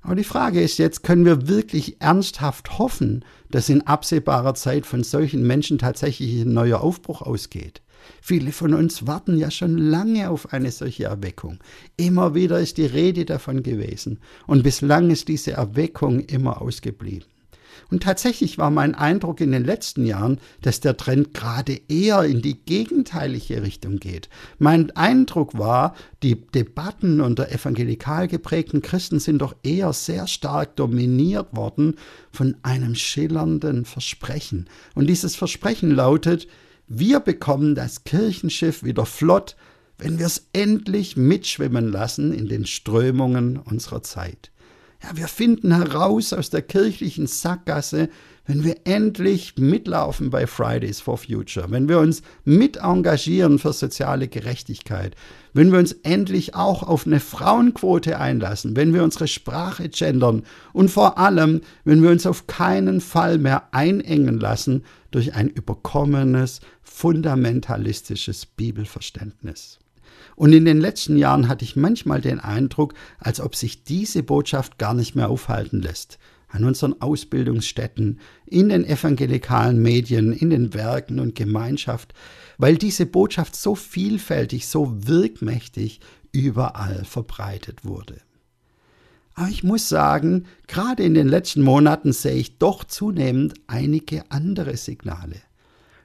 Aber 0.00 0.16
die 0.16 0.24
Frage 0.24 0.60
ist 0.60 0.78
jetzt, 0.78 1.04
können 1.04 1.24
wir 1.24 1.46
wirklich 1.46 2.00
ernsthaft 2.00 2.78
hoffen, 2.78 3.24
dass 3.50 3.68
in 3.68 3.82
absehbarer 3.82 4.54
Zeit 4.54 4.84
von 4.84 5.04
solchen 5.04 5.46
Menschen 5.46 5.78
tatsächlich 5.78 6.42
ein 6.42 6.52
neuer 6.52 6.80
Aufbruch 6.80 7.22
ausgeht? 7.22 7.82
Viele 8.20 8.52
von 8.52 8.74
uns 8.74 9.06
warten 9.06 9.36
ja 9.36 9.50
schon 9.50 9.78
lange 9.78 10.30
auf 10.30 10.52
eine 10.52 10.70
solche 10.70 11.04
Erweckung. 11.04 11.58
Immer 11.96 12.34
wieder 12.34 12.60
ist 12.60 12.78
die 12.78 12.86
Rede 12.86 13.24
davon 13.24 13.62
gewesen 13.62 14.18
und 14.46 14.62
bislang 14.62 15.10
ist 15.10 15.28
diese 15.28 15.52
Erweckung 15.52 16.20
immer 16.20 16.62
ausgeblieben. 16.62 17.26
Und 17.90 18.02
tatsächlich 18.04 18.58
war 18.58 18.70
mein 18.70 18.94
Eindruck 18.94 19.40
in 19.40 19.52
den 19.52 19.64
letzten 19.64 20.06
Jahren, 20.06 20.40
dass 20.62 20.80
der 20.80 20.96
Trend 20.96 21.34
gerade 21.34 21.78
eher 21.88 22.24
in 22.24 22.40
die 22.40 22.58
gegenteilige 22.58 23.62
Richtung 23.62 23.98
geht. 23.98 24.28
Mein 24.58 24.90
Eindruck 24.96 25.58
war, 25.58 25.94
die 26.22 26.40
Debatten 26.40 27.20
unter 27.20 27.50
evangelikal 27.50 28.28
geprägten 28.28 28.80
Christen 28.80 29.20
sind 29.20 29.38
doch 29.38 29.54
eher 29.62 29.92
sehr 29.92 30.26
stark 30.26 30.76
dominiert 30.76 31.54
worden 31.54 31.96
von 32.30 32.56
einem 32.62 32.94
schillernden 32.94 33.84
Versprechen. 33.84 34.68
Und 34.94 35.08
dieses 35.08 35.36
Versprechen 35.36 35.90
lautet, 35.90 36.48
wir 36.94 37.20
bekommen 37.20 37.74
das 37.74 38.04
Kirchenschiff 38.04 38.82
wieder 38.82 39.06
flott, 39.06 39.56
wenn 39.96 40.18
wir 40.18 40.26
es 40.26 40.48
endlich 40.52 41.16
mitschwimmen 41.16 41.90
lassen 41.90 42.34
in 42.34 42.48
den 42.48 42.66
Strömungen 42.66 43.56
unserer 43.56 44.02
Zeit. 44.02 44.50
Ja, 45.02 45.16
wir 45.16 45.28
finden 45.28 45.74
heraus 45.74 46.34
aus 46.34 46.50
der 46.50 46.60
kirchlichen 46.60 47.26
Sackgasse, 47.26 48.10
wenn 48.46 48.64
wir 48.64 48.76
endlich 48.84 49.54
mitlaufen 49.56 50.30
bei 50.30 50.46
Fridays 50.46 51.00
for 51.00 51.18
Future, 51.18 51.70
wenn 51.70 51.88
wir 51.88 51.98
uns 51.98 52.22
mit 52.44 52.78
engagieren 52.78 53.58
für 53.58 53.72
soziale 53.72 54.28
Gerechtigkeit, 54.28 55.14
wenn 55.52 55.70
wir 55.70 55.78
uns 55.78 55.92
endlich 56.02 56.54
auch 56.54 56.82
auf 56.82 57.06
eine 57.06 57.20
Frauenquote 57.20 58.18
einlassen, 58.18 58.74
wenn 58.74 58.94
wir 58.94 59.04
unsere 59.04 59.28
Sprache 59.28 59.88
gendern 59.88 60.42
und 60.72 60.90
vor 60.90 61.18
allem, 61.18 61.60
wenn 61.84 62.02
wir 62.02 62.10
uns 62.10 62.26
auf 62.26 62.46
keinen 62.46 63.00
Fall 63.00 63.38
mehr 63.38 63.68
einengen 63.72 64.40
lassen 64.40 64.84
durch 65.10 65.34
ein 65.34 65.48
überkommenes, 65.48 66.60
fundamentalistisches 66.82 68.46
Bibelverständnis. 68.46 69.78
Und 70.34 70.52
in 70.52 70.64
den 70.64 70.80
letzten 70.80 71.16
Jahren 71.16 71.48
hatte 71.48 71.64
ich 71.64 71.76
manchmal 71.76 72.20
den 72.20 72.40
Eindruck, 72.40 72.94
als 73.18 73.40
ob 73.40 73.54
sich 73.54 73.84
diese 73.84 74.22
Botschaft 74.22 74.78
gar 74.78 74.94
nicht 74.94 75.14
mehr 75.14 75.28
aufhalten 75.28 75.82
lässt. 75.82 76.18
An 76.52 76.64
unseren 76.64 77.00
Ausbildungsstätten, 77.00 78.20
in 78.46 78.68
den 78.68 78.84
evangelikalen 78.84 79.80
Medien, 79.80 80.32
in 80.32 80.50
den 80.50 80.74
Werken 80.74 81.18
und 81.18 81.34
Gemeinschaft, 81.34 82.12
weil 82.58 82.76
diese 82.76 83.06
Botschaft 83.06 83.56
so 83.56 83.74
vielfältig, 83.74 84.68
so 84.68 84.92
wirkmächtig 85.06 86.00
überall 86.30 87.04
verbreitet 87.04 87.84
wurde. 87.84 88.20
Aber 89.34 89.48
ich 89.48 89.64
muss 89.64 89.88
sagen, 89.88 90.44
gerade 90.66 91.02
in 91.02 91.14
den 91.14 91.26
letzten 91.26 91.62
Monaten 91.62 92.12
sehe 92.12 92.34
ich 92.34 92.58
doch 92.58 92.84
zunehmend 92.84 93.54
einige 93.66 94.30
andere 94.30 94.76
Signale. 94.76 95.36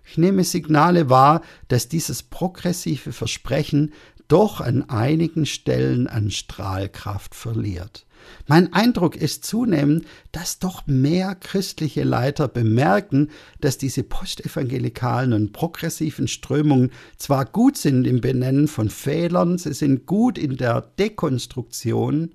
Ich 0.10 0.18
nehme 0.18 0.46
Signale 0.46 1.10
wahr, 1.10 1.42
dass 1.68 1.90
dieses 1.90 2.24
progressive 2.24 3.12
Versprechen 3.12 3.92
doch 4.28 4.62
an 4.62 4.90
einigen 4.90 5.46
Stellen 5.46 6.08
an 6.08 6.32
Strahlkraft 6.32 7.36
verliert. 7.36 8.06
Mein 8.48 8.74
Eindruck 8.74 9.16
ist 9.16 9.46
zunehmend, 9.46 10.06
dass 10.32 10.60
doch 10.60 10.86
mehr 10.88 11.36
christliche 11.36 12.04
Leiter 12.04 12.48
bemerken, 12.48 13.30
dass 13.62 13.78
diese 13.78 14.04
postevangelikalen 14.04 15.34
und 15.34 15.54
progressiven 15.54 16.28
Strömungen 16.28 16.92
zwar 17.18 17.46
gut 17.46 17.78
sind 17.78 18.06
im 18.06 18.22
Benennen 18.22 18.68
von 18.68 18.90
Fehlern, 18.90 19.58
sie 19.58 19.74
sind 19.74 20.06
gut 20.06 20.38
in 20.38 20.58
der 20.58 20.82
Dekonstruktion, 21.00 22.32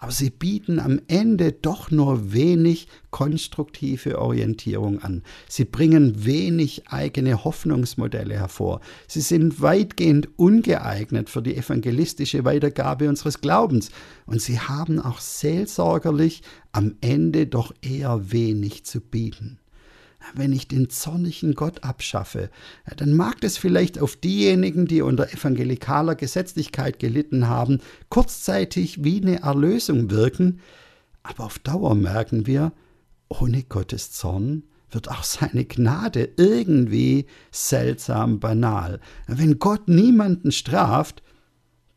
aber 0.00 0.12
sie 0.12 0.30
bieten 0.30 0.78
am 0.78 1.00
Ende 1.08 1.52
doch 1.52 1.90
nur 1.90 2.32
wenig 2.32 2.88
konstruktive 3.10 4.18
Orientierung 4.18 5.02
an. 5.02 5.22
Sie 5.48 5.64
bringen 5.64 6.24
wenig 6.24 6.88
eigene 6.88 7.44
Hoffnungsmodelle 7.44 8.34
hervor. 8.34 8.80
Sie 9.06 9.20
sind 9.20 9.60
weitgehend 9.60 10.28
ungeeignet 10.36 11.30
für 11.30 11.42
die 11.42 11.56
evangelistische 11.56 12.44
Weitergabe 12.44 13.08
unseres 13.08 13.40
Glaubens 13.40 13.90
und 14.26 14.40
sie 14.40 14.60
haben 14.60 15.00
auch 15.00 15.20
seelsorgerlich 15.20 16.42
am 16.72 16.96
Ende 17.00 17.46
doch 17.46 17.74
eher 17.82 18.30
wenig 18.30 18.84
zu 18.84 19.00
bieten 19.00 19.57
wenn 20.34 20.52
ich 20.52 20.68
den 20.68 20.90
zornigen 20.90 21.54
Gott 21.54 21.84
abschaffe, 21.84 22.50
dann 22.96 23.14
mag 23.14 23.40
das 23.40 23.56
vielleicht 23.56 23.98
auf 23.98 24.16
diejenigen, 24.16 24.86
die 24.86 25.02
unter 25.02 25.32
evangelikaler 25.32 26.14
Gesetzlichkeit 26.14 26.98
gelitten 26.98 27.48
haben, 27.48 27.80
kurzzeitig 28.08 29.04
wie 29.04 29.20
eine 29.20 29.42
Erlösung 29.42 30.10
wirken, 30.10 30.60
aber 31.22 31.44
auf 31.44 31.58
Dauer 31.58 31.94
merken 31.94 32.46
wir, 32.46 32.72
ohne 33.28 33.62
Gottes 33.62 34.12
Zorn 34.12 34.64
wird 34.90 35.10
auch 35.10 35.22
seine 35.22 35.64
Gnade 35.64 36.30
irgendwie 36.36 37.26
seltsam 37.50 38.40
banal. 38.40 39.00
Wenn 39.26 39.58
Gott 39.58 39.88
niemanden 39.88 40.52
straft, 40.52 41.22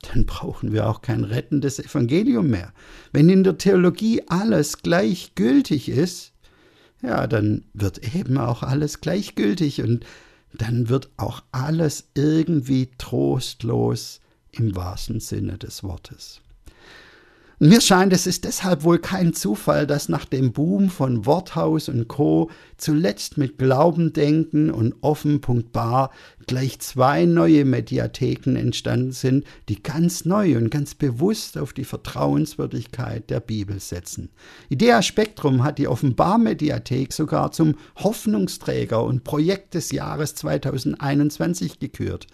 dann 0.01 0.25
brauchen 0.25 0.73
wir 0.73 0.89
auch 0.89 1.01
kein 1.01 1.23
rettendes 1.23 1.79
Evangelium 1.79 2.49
mehr. 2.49 2.73
Wenn 3.13 3.29
in 3.29 3.43
der 3.43 3.57
Theologie 3.57 4.23
alles 4.27 4.79
gleichgültig 4.79 5.89
ist, 5.89 6.33
ja, 7.01 7.27
dann 7.27 7.63
wird 7.73 8.15
eben 8.15 8.37
auch 8.37 8.63
alles 8.63 9.01
gleichgültig 9.01 9.81
und 9.81 10.05
dann 10.53 10.89
wird 10.89 11.09
auch 11.17 11.43
alles 11.51 12.09
irgendwie 12.13 12.89
trostlos 12.97 14.19
im 14.51 14.75
wahrsten 14.75 15.19
Sinne 15.19 15.57
des 15.57 15.83
Wortes. 15.83 16.41
Mir 17.63 17.79
scheint, 17.79 18.11
es 18.11 18.25
ist 18.25 18.45
deshalb 18.45 18.83
wohl 18.83 18.97
kein 18.97 19.33
Zufall, 19.33 19.85
dass 19.85 20.09
nach 20.09 20.25
dem 20.25 20.51
Boom 20.51 20.89
von 20.89 21.27
Worthaus 21.27 21.89
und 21.89 22.07
Co. 22.07 22.49
zuletzt 22.75 23.37
mit 23.37 23.59
Glaubendenken 23.59 24.71
und 24.71 24.95
offen.bar 25.01 26.09
gleich 26.47 26.79
zwei 26.79 27.25
neue 27.25 27.63
Mediatheken 27.63 28.55
entstanden 28.55 29.11
sind, 29.11 29.45
die 29.69 29.83
ganz 29.83 30.25
neu 30.25 30.57
und 30.57 30.71
ganz 30.71 30.95
bewusst 30.95 31.55
auf 31.59 31.71
die 31.71 31.83
Vertrauenswürdigkeit 31.83 33.29
der 33.29 33.41
Bibel 33.41 33.79
setzen. 33.79 34.31
Idea 34.69 35.03
Spektrum 35.03 35.63
hat 35.63 35.77
die 35.77 35.87
Offenbar-Mediathek 35.87 37.13
sogar 37.13 37.51
zum 37.51 37.75
Hoffnungsträger 37.95 39.03
und 39.03 39.23
Projekt 39.23 39.75
des 39.75 39.91
Jahres 39.91 40.33
2021 40.33 41.77
gekürt. 41.77 42.25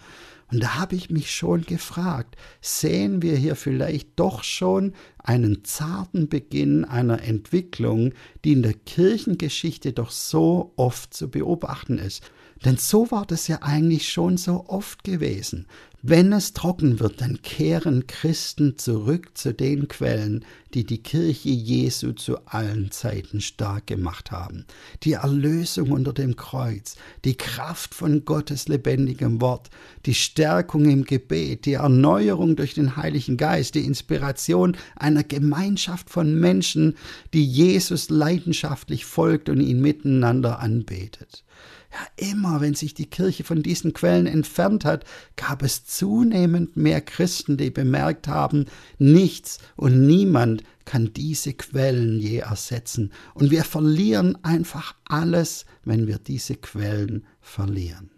Und 0.50 0.62
da 0.62 0.76
habe 0.76 0.96
ich 0.96 1.10
mich 1.10 1.30
schon 1.30 1.62
gefragt, 1.62 2.36
sehen 2.62 3.20
wir 3.20 3.36
hier 3.36 3.54
vielleicht 3.54 4.18
doch 4.18 4.42
schon 4.42 4.94
einen 5.18 5.62
zarten 5.64 6.28
Beginn 6.28 6.84
einer 6.86 7.22
Entwicklung, 7.22 8.12
die 8.44 8.52
in 8.52 8.62
der 8.62 8.72
Kirchengeschichte 8.72 9.92
doch 9.92 10.10
so 10.10 10.72
oft 10.76 11.12
zu 11.12 11.30
beobachten 11.30 11.98
ist. 11.98 12.22
Denn 12.64 12.76
so 12.76 13.10
war 13.10 13.26
das 13.26 13.46
ja 13.46 13.62
eigentlich 13.62 14.08
schon 14.08 14.36
so 14.36 14.64
oft 14.68 15.04
gewesen. 15.04 15.66
Wenn 16.02 16.32
es 16.32 16.52
trocken 16.52 17.00
wird, 17.00 17.20
dann 17.20 17.42
kehren 17.42 18.06
Christen 18.06 18.78
zurück 18.78 19.36
zu 19.36 19.52
den 19.52 19.88
Quellen, 19.88 20.44
die 20.72 20.86
die 20.86 21.02
Kirche 21.02 21.48
Jesu 21.48 22.12
zu 22.12 22.38
allen 22.46 22.92
Zeiten 22.92 23.40
stark 23.40 23.88
gemacht 23.88 24.30
haben. 24.30 24.64
Die 25.02 25.14
Erlösung 25.14 25.90
unter 25.90 26.12
dem 26.12 26.36
Kreuz, 26.36 26.94
die 27.24 27.34
Kraft 27.34 27.96
von 27.96 28.24
Gottes 28.24 28.68
lebendigem 28.68 29.40
Wort, 29.40 29.70
die 30.06 30.14
Stärkung 30.14 30.88
im 30.88 31.02
Gebet, 31.02 31.66
die 31.66 31.72
Erneuerung 31.72 32.54
durch 32.54 32.74
den 32.74 32.96
Heiligen 32.96 33.36
Geist, 33.36 33.74
die 33.74 33.84
Inspiration 33.84 34.76
einer 34.94 35.24
Gemeinschaft 35.24 36.10
von 36.10 36.38
Menschen, 36.38 36.96
die 37.34 37.44
Jesus 37.44 38.08
leidenschaftlich 38.08 39.04
folgt 39.04 39.48
und 39.48 39.60
ihn 39.60 39.80
miteinander 39.80 40.60
anbetet. 40.60 41.42
Ja, 41.90 42.28
immer 42.28 42.60
wenn 42.60 42.74
sich 42.74 42.92
die 42.92 43.08
Kirche 43.08 43.44
von 43.44 43.62
diesen 43.62 43.94
Quellen 43.94 44.26
entfernt 44.26 44.84
hat, 44.84 45.04
gab 45.36 45.62
es 45.62 45.86
zunehmend 45.86 46.76
mehr 46.76 47.00
Christen, 47.00 47.56
die 47.56 47.70
bemerkt 47.70 48.28
haben, 48.28 48.66
nichts 48.98 49.58
und 49.74 50.06
niemand 50.06 50.64
kann 50.84 51.12
diese 51.14 51.54
Quellen 51.54 52.20
je 52.20 52.38
ersetzen. 52.38 53.12
Und 53.34 53.50
wir 53.50 53.64
verlieren 53.64 54.36
einfach 54.42 54.94
alles, 55.04 55.64
wenn 55.84 56.06
wir 56.06 56.18
diese 56.18 56.56
Quellen 56.56 57.26
verlieren. 57.40 58.10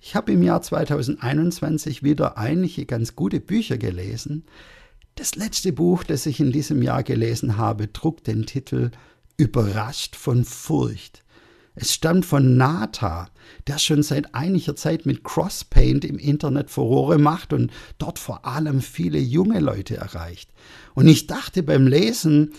Ich 0.00 0.16
habe 0.16 0.32
im 0.32 0.42
Jahr 0.42 0.62
2021 0.62 2.02
wieder 2.02 2.38
einige 2.38 2.86
ganz 2.86 3.14
gute 3.14 3.38
Bücher 3.38 3.78
gelesen. 3.78 4.44
Das 5.14 5.34
letzte 5.34 5.72
Buch, 5.72 6.04
das 6.04 6.24
ich 6.26 6.40
in 6.40 6.52
diesem 6.52 6.82
Jahr 6.82 7.02
gelesen 7.02 7.58
habe, 7.58 7.92
trug 7.92 8.24
den 8.24 8.46
Titel 8.46 8.90
Überrascht 9.36 10.16
von 10.16 10.44
Furcht. 10.44 11.22
Es 11.82 11.94
stammt 11.94 12.26
von 12.26 12.58
Nata, 12.58 13.30
der 13.66 13.78
schon 13.78 14.02
seit 14.02 14.34
einiger 14.34 14.76
Zeit 14.76 15.06
mit 15.06 15.24
Crosspaint 15.24 16.04
im 16.04 16.18
Internet 16.18 16.70
Furore 16.70 17.16
macht 17.16 17.54
und 17.54 17.72
dort 17.96 18.18
vor 18.18 18.44
allem 18.44 18.82
viele 18.82 19.18
junge 19.18 19.60
Leute 19.60 19.96
erreicht. 19.96 20.50
Und 20.92 21.08
ich 21.08 21.26
dachte 21.26 21.62
beim 21.62 21.86
Lesen, 21.86 22.52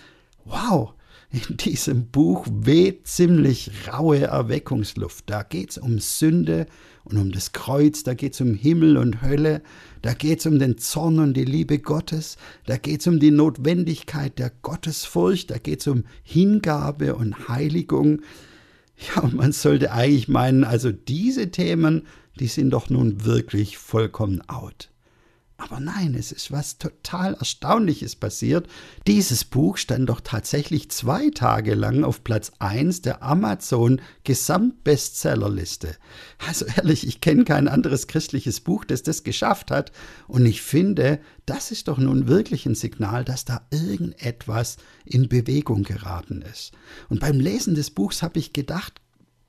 wow, 0.44 0.94
in 1.30 1.56
diesem 1.56 2.08
Buch 2.08 2.48
weht 2.50 3.06
ziemlich 3.06 3.70
raue 3.92 4.22
Erweckungsluft. 4.22 5.30
Da 5.30 5.44
geht 5.44 5.70
es 5.70 5.78
um 5.78 6.00
Sünde 6.00 6.66
und 7.04 7.16
um 7.16 7.30
das 7.30 7.52
Kreuz, 7.52 8.02
da 8.02 8.14
geht 8.14 8.34
es 8.34 8.40
um 8.40 8.54
Himmel 8.54 8.96
und 8.96 9.22
Hölle, 9.22 9.62
da 10.02 10.14
geht 10.14 10.40
es 10.40 10.46
um 10.46 10.58
den 10.58 10.78
Zorn 10.78 11.20
und 11.20 11.34
die 11.34 11.44
Liebe 11.44 11.78
Gottes, 11.78 12.38
da 12.66 12.76
geht 12.76 13.02
es 13.02 13.06
um 13.06 13.20
die 13.20 13.30
Notwendigkeit 13.30 14.40
der 14.40 14.50
Gottesfurcht, 14.62 15.52
da 15.52 15.58
geht 15.58 15.80
es 15.82 15.86
um 15.86 16.06
Hingabe 16.24 17.14
und 17.14 17.48
Heiligung, 17.48 18.20
ja, 19.16 19.22
und 19.22 19.34
man 19.34 19.52
sollte 19.52 19.92
eigentlich 19.92 20.28
meinen, 20.28 20.64
also 20.64 20.92
diese 20.92 21.50
Themen, 21.50 22.06
die 22.38 22.46
sind 22.46 22.70
doch 22.70 22.90
nun 22.90 23.24
wirklich 23.24 23.78
vollkommen 23.78 24.42
out. 24.48 24.91
Aber 25.62 25.78
nein, 25.78 26.16
es 26.18 26.32
ist 26.32 26.50
was 26.50 26.78
total 26.78 27.34
Erstaunliches 27.34 28.16
passiert. 28.16 28.66
Dieses 29.06 29.44
Buch 29.44 29.76
stand 29.76 30.08
doch 30.08 30.20
tatsächlich 30.20 30.90
zwei 30.90 31.30
Tage 31.30 31.74
lang 31.74 32.02
auf 32.02 32.24
Platz 32.24 32.50
1 32.58 33.02
der 33.02 33.22
Amazon 33.22 34.00
Gesamtbestsellerliste. 34.24 35.96
Also 36.48 36.64
ehrlich, 36.64 37.06
ich 37.06 37.20
kenne 37.20 37.44
kein 37.44 37.68
anderes 37.68 38.08
christliches 38.08 38.58
Buch, 38.58 38.84
das 38.84 39.04
das 39.04 39.22
geschafft 39.22 39.70
hat. 39.70 39.92
Und 40.26 40.46
ich 40.46 40.62
finde, 40.62 41.20
das 41.46 41.70
ist 41.70 41.86
doch 41.86 41.98
nun 41.98 42.26
wirklich 42.26 42.66
ein 42.66 42.74
Signal, 42.74 43.24
dass 43.24 43.44
da 43.44 43.64
irgendetwas 43.70 44.78
in 45.04 45.28
Bewegung 45.28 45.84
geraten 45.84 46.42
ist. 46.42 46.72
Und 47.08 47.20
beim 47.20 47.38
Lesen 47.38 47.76
des 47.76 47.90
Buchs 47.90 48.24
habe 48.24 48.40
ich 48.40 48.52
gedacht, 48.52 49.00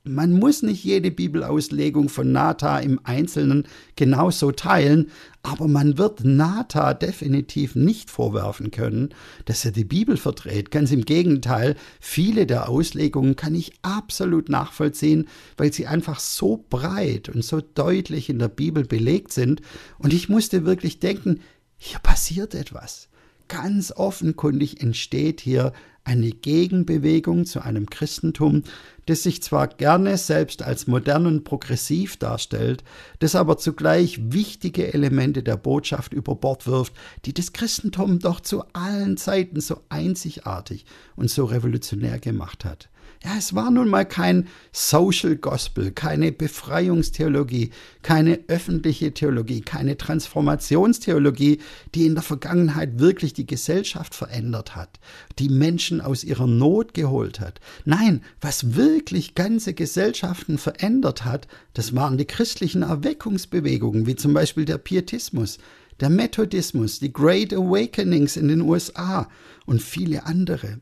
man 0.06 0.38
muss 0.38 0.62
nicht 0.62 0.84
jede 0.84 1.10
Bibelauslegung 1.10 2.10
von 2.10 2.30
Nata 2.30 2.78
im 2.78 3.00
Einzelnen 3.04 3.66
genauso 3.96 4.52
teilen, 4.52 5.10
aber 5.42 5.66
man 5.66 5.96
wird 5.96 6.24
Nata 6.24 6.92
definitiv 6.92 7.74
nicht 7.74 8.10
vorwerfen 8.10 8.70
können, 8.70 9.14
dass 9.46 9.64
er 9.64 9.70
die 9.70 9.84
Bibel 9.84 10.18
verdreht. 10.18 10.70
Ganz 10.70 10.92
im 10.92 11.06
Gegenteil, 11.06 11.76
viele 12.00 12.44
der 12.44 12.68
Auslegungen 12.68 13.34
kann 13.34 13.54
ich 13.54 13.72
absolut 13.80 14.50
nachvollziehen, 14.50 15.26
weil 15.56 15.72
sie 15.72 15.86
einfach 15.86 16.20
so 16.20 16.62
breit 16.68 17.30
und 17.30 17.42
so 17.42 17.62
deutlich 17.62 18.28
in 18.28 18.38
der 18.38 18.48
Bibel 18.48 18.84
belegt 18.84 19.32
sind. 19.32 19.62
Und 19.98 20.12
ich 20.12 20.28
musste 20.28 20.66
wirklich 20.66 21.00
denken, 21.00 21.40
hier 21.78 21.98
passiert 21.98 22.54
etwas. 22.54 23.08
Ganz 23.48 23.90
offenkundig 23.90 24.82
entsteht 24.82 25.40
hier 25.40 25.72
eine 26.04 26.30
Gegenbewegung 26.30 27.46
zu 27.46 27.62
einem 27.62 27.88
Christentum, 27.88 28.62
das 29.06 29.22
sich 29.22 29.42
zwar 29.42 29.68
gerne 29.68 30.16
selbst 30.18 30.62
als 30.62 30.86
modern 30.86 31.26
und 31.26 31.44
progressiv 31.44 32.16
darstellt, 32.18 32.84
das 33.18 33.34
aber 33.34 33.58
zugleich 33.58 34.20
wichtige 34.32 34.92
Elemente 34.92 35.42
der 35.42 35.56
Botschaft 35.56 36.12
über 36.12 36.34
Bord 36.34 36.66
wirft, 36.66 36.94
die 37.24 37.34
das 37.34 37.52
Christentum 37.52 38.18
doch 38.18 38.40
zu 38.40 38.64
allen 38.74 39.16
Zeiten 39.16 39.60
so 39.60 39.80
einzigartig 39.88 40.84
und 41.16 41.30
so 41.30 41.46
revolutionär 41.46 42.18
gemacht 42.18 42.64
hat. 42.64 42.88
Ja, 43.24 43.36
es 43.38 43.54
war 43.54 43.70
nun 43.70 43.88
mal 43.88 44.04
kein 44.04 44.48
Social 44.70 45.36
Gospel, 45.36 45.92
keine 45.92 46.30
Befreiungstheologie, 46.30 47.70
keine 48.02 48.40
öffentliche 48.48 49.14
Theologie, 49.14 49.62
keine 49.62 49.96
Transformationstheologie, 49.96 51.58
die 51.94 52.04
in 52.04 52.16
der 52.16 52.22
Vergangenheit 52.22 52.98
wirklich 52.98 53.32
die 53.32 53.46
Gesellschaft 53.46 54.14
verändert 54.14 54.76
hat, 54.76 55.00
die 55.38 55.48
Menschen 55.48 56.02
aus 56.02 56.22
ihrer 56.22 56.46
Not 56.46 56.92
geholt 56.92 57.40
hat. 57.40 57.60
Nein, 57.86 58.20
was 58.42 58.74
wirklich 58.74 59.34
ganze 59.34 59.72
Gesellschaften 59.72 60.58
verändert 60.58 61.24
hat, 61.24 61.48
das 61.72 61.94
waren 61.94 62.18
die 62.18 62.26
christlichen 62.26 62.82
Erweckungsbewegungen, 62.82 64.06
wie 64.06 64.16
zum 64.16 64.34
Beispiel 64.34 64.66
der 64.66 64.76
Pietismus, 64.76 65.56
der 66.00 66.10
Methodismus, 66.10 66.98
die 66.98 67.14
Great 67.14 67.54
Awakenings 67.54 68.36
in 68.36 68.48
den 68.48 68.60
USA 68.60 69.30
und 69.64 69.80
viele 69.80 70.26
andere. 70.26 70.78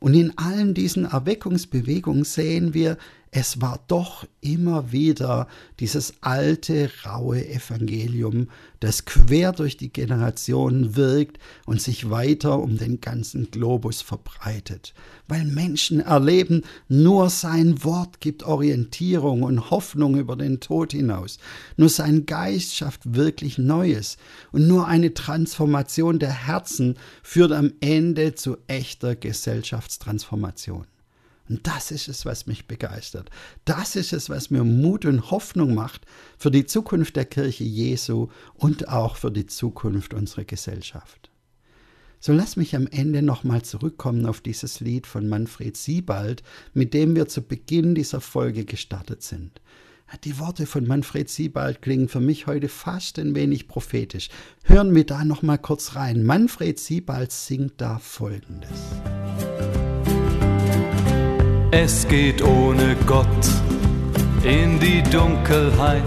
Und 0.00 0.14
in 0.14 0.36
allen 0.36 0.74
diesen 0.74 1.04
Erweckungsbewegungen 1.04 2.24
sehen 2.24 2.74
wir, 2.74 2.96
es 3.32 3.60
war 3.60 3.78
doch 3.86 4.26
immer 4.40 4.90
wieder 4.90 5.46
dieses 5.78 6.14
alte, 6.20 6.90
raue 7.06 7.46
Evangelium, 7.46 8.48
das 8.80 9.04
quer 9.04 9.52
durch 9.52 9.76
die 9.76 9.92
Generationen 9.92 10.96
wirkt 10.96 11.38
und 11.64 11.80
sich 11.80 12.10
weiter 12.10 12.58
um 12.58 12.76
den 12.76 13.00
ganzen 13.00 13.50
Globus 13.52 14.02
verbreitet. 14.02 14.94
Weil 15.28 15.44
Menschen 15.44 16.00
erleben, 16.00 16.62
nur 16.88 17.30
sein 17.30 17.84
Wort 17.84 18.20
gibt 18.20 18.42
Orientierung 18.42 19.44
und 19.44 19.70
Hoffnung 19.70 20.18
über 20.18 20.34
den 20.34 20.58
Tod 20.58 20.90
hinaus. 20.90 21.38
Nur 21.76 21.88
sein 21.88 22.26
Geist 22.26 22.74
schafft 22.74 23.14
wirklich 23.14 23.58
Neues. 23.58 24.16
Und 24.50 24.66
nur 24.66 24.88
eine 24.88 25.14
Transformation 25.14 26.18
der 26.18 26.32
Herzen 26.32 26.96
führt 27.22 27.52
am 27.52 27.74
Ende 27.80 28.34
zu 28.34 28.56
echter 28.66 29.14
Gesellschaftstransformation. 29.14 30.86
Und 31.50 31.66
das 31.66 31.90
ist 31.90 32.06
es, 32.06 32.24
was 32.24 32.46
mich 32.46 32.68
begeistert. 32.68 33.28
Das 33.64 33.96
ist 33.96 34.12
es, 34.12 34.30
was 34.30 34.50
mir 34.50 34.62
Mut 34.62 35.04
und 35.04 35.32
Hoffnung 35.32 35.74
macht 35.74 36.06
für 36.38 36.52
die 36.52 36.64
Zukunft 36.64 37.16
der 37.16 37.24
Kirche 37.24 37.64
Jesu 37.64 38.28
und 38.54 38.88
auch 38.88 39.16
für 39.16 39.32
die 39.32 39.46
Zukunft 39.46 40.14
unserer 40.14 40.44
Gesellschaft. 40.44 41.30
So 42.20 42.32
lass 42.32 42.56
mich 42.56 42.76
am 42.76 42.86
Ende 42.86 43.20
nochmal 43.20 43.62
zurückkommen 43.62 44.26
auf 44.26 44.40
dieses 44.40 44.78
Lied 44.78 45.08
von 45.08 45.28
Manfred 45.28 45.76
Siebald, 45.76 46.44
mit 46.72 46.94
dem 46.94 47.16
wir 47.16 47.26
zu 47.26 47.42
Beginn 47.42 47.96
dieser 47.96 48.20
Folge 48.20 48.64
gestartet 48.64 49.24
sind. 49.24 49.60
Die 50.24 50.38
Worte 50.38 50.66
von 50.66 50.86
Manfred 50.86 51.28
Siebald 51.28 51.82
klingen 51.82 52.08
für 52.08 52.20
mich 52.20 52.46
heute 52.46 52.68
fast 52.68 53.18
ein 53.18 53.34
wenig 53.34 53.66
prophetisch. 53.66 54.28
Hören 54.64 54.94
wir 54.94 55.06
da 55.06 55.24
noch 55.24 55.42
mal 55.42 55.58
kurz 55.58 55.96
rein. 55.96 56.22
Manfred 56.22 56.78
Siebald 56.78 57.32
singt 57.32 57.80
da 57.80 57.98
folgendes. 57.98 58.70
Es 61.72 62.08
geht 62.08 62.42
ohne 62.42 62.96
Gott 63.06 63.28
in 64.42 64.80
die 64.80 65.04
Dunkelheit, 65.04 66.02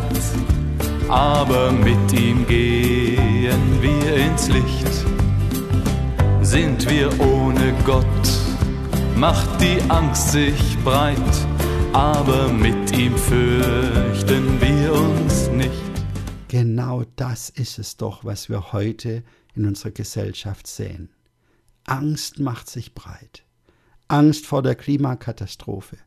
aber 1.08 1.71
mit 1.71 2.12
ihm 2.12 2.45
gehen 2.45 3.82
wir 3.82 4.15
ins 4.15 4.49
Licht. 4.49 5.06
Sind 6.41 6.89
wir 6.89 7.17
ohne 7.21 7.73
Gott, 7.86 8.06
macht 9.15 9.62
die 9.62 9.80
Angst 9.89 10.34
sich 10.34 10.78
breit, 10.84 11.17
aber 11.93 12.49
mit 12.49 12.91
ihm 12.97 13.15
fürchten 13.15 14.60
wir 14.60 14.93
uns 14.93 15.47
nicht. 15.47 15.71
Genau 16.49 17.04
das 17.15 17.49
ist 17.49 17.80
es 17.80 17.95
doch, 17.95 18.26
was 18.26 18.49
wir 18.49 18.73
heute 18.73 19.23
in 19.56 19.65
unserer 19.65 19.91
Gesellschaft 19.91 20.67
sehen. 20.67 21.10
Angst 21.86 22.39
macht 22.39 22.69
sich 22.69 22.93
breit. 22.93 23.45
Angst 24.07 24.45
vor 24.45 24.61
der 24.61 24.75
Klimakatastrophe, 24.75 25.97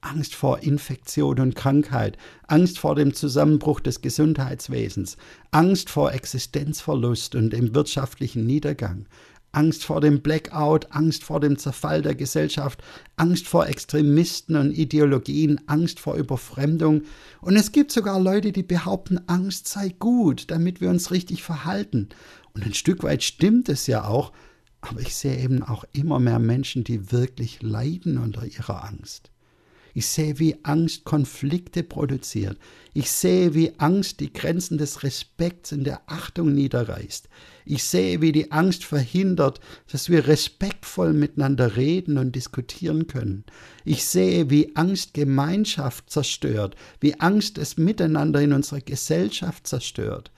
Angst 0.00 0.34
vor 0.34 0.60
Infektion 0.60 1.40
und 1.40 1.54
Krankheit, 1.54 2.18
Angst 2.46 2.78
vor 2.78 2.94
dem 2.94 3.14
Zusammenbruch 3.14 3.80
des 3.80 4.02
Gesundheitswesens, 4.02 5.16
Angst 5.50 5.90
vor 5.90 6.12
Existenzverlust 6.12 7.34
und 7.34 7.50
dem 7.50 7.74
wirtschaftlichen 7.74 8.44
Niedergang, 8.46 9.06
Angst 9.54 9.84
vor 9.84 10.00
dem 10.00 10.20
Blackout, 10.20 10.90
Angst 10.90 11.24
vor 11.24 11.40
dem 11.40 11.58
Zerfall 11.58 12.02
der 12.02 12.14
Gesellschaft, 12.14 12.82
Angst 13.16 13.46
vor 13.46 13.66
Extremisten 13.66 14.56
und 14.56 14.72
Ideologien, 14.72 15.60
Angst 15.66 16.00
vor 16.00 16.16
Überfremdung. 16.16 17.02
Und 17.40 17.56
es 17.56 17.72
gibt 17.72 17.92
sogar 17.92 18.20
Leute, 18.20 18.52
die 18.52 18.62
behaupten, 18.62 19.20
Angst 19.26 19.68
sei 19.68 19.94
gut, 19.98 20.50
damit 20.50 20.80
wir 20.80 20.90
uns 20.90 21.10
richtig 21.10 21.42
verhalten. 21.42 22.08
Und 22.52 22.64
ein 22.64 22.74
Stück 22.74 23.02
weit 23.02 23.22
stimmt 23.22 23.68
es 23.68 23.86
ja 23.86 24.04
auch, 24.04 24.32
aber 24.84 25.00
ich 25.00 25.14
sehe 25.14 25.38
eben 25.38 25.62
auch 25.62 25.84
immer 25.92 26.20
mehr 26.20 26.38
Menschen, 26.38 26.84
die 26.84 27.10
wirklich 27.10 27.62
leiden 27.62 28.18
unter 28.18 28.44
ihrer 28.44 28.84
Angst. 28.84 29.30
Ich 29.96 30.08
sehe, 30.08 30.40
wie 30.40 30.56
Angst 30.64 31.04
Konflikte 31.04 31.84
produziert. 31.84 32.58
Ich 32.94 33.12
sehe, 33.12 33.54
wie 33.54 33.78
Angst 33.78 34.18
die 34.18 34.32
Grenzen 34.32 34.76
des 34.76 35.04
Respekts 35.04 35.72
und 35.72 35.84
der 35.84 36.02
Achtung 36.06 36.52
niederreißt. 36.52 37.28
Ich 37.64 37.84
sehe, 37.84 38.20
wie 38.20 38.32
die 38.32 38.50
Angst 38.50 38.84
verhindert, 38.84 39.60
dass 39.92 40.10
wir 40.10 40.26
respektvoll 40.26 41.12
miteinander 41.12 41.76
reden 41.76 42.18
und 42.18 42.34
diskutieren 42.34 43.06
können. 43.06 43.44
Ich 43.84 44.04
sehe, 44.04 44.50
wie 44.50 44.74
Angst 44.74 45.14
Gemeinschaft 45.14 46.10
zerstört, 46.10 46.74
wie 46.98 47.20
Angst 47.20 47.56
das 47.56 47.76
Miteinander 47.76 48.42
in 48.42 48.52
unserer 48.52 48.80
Gesellschaft 48.80 49.68
zerstört. 49.68 50.32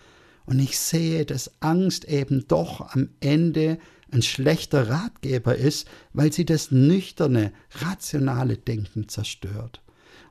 Und 0.44 0.60
ich 0.60 0.78
sehe, 0.78 1.24
dass 1.24 1.50
Angst 1.60 2.04
eben 2.04 2.46
doch 2.46 2.92
am 2.94 3.08
Ende 3.20 3.78
ein 4.10 4.22
schlechter 4.22 4.88
Ratgeber 4.88 5.56
ist, 5.56 5.88
weil 6.12 6.32
sie 6.32 6.44
das 6.44 6.70
nüchterne, 6.70 7.52
rationale 7.80 8.56
Denken 8.56 9.08
zerstört. 9.08 9.82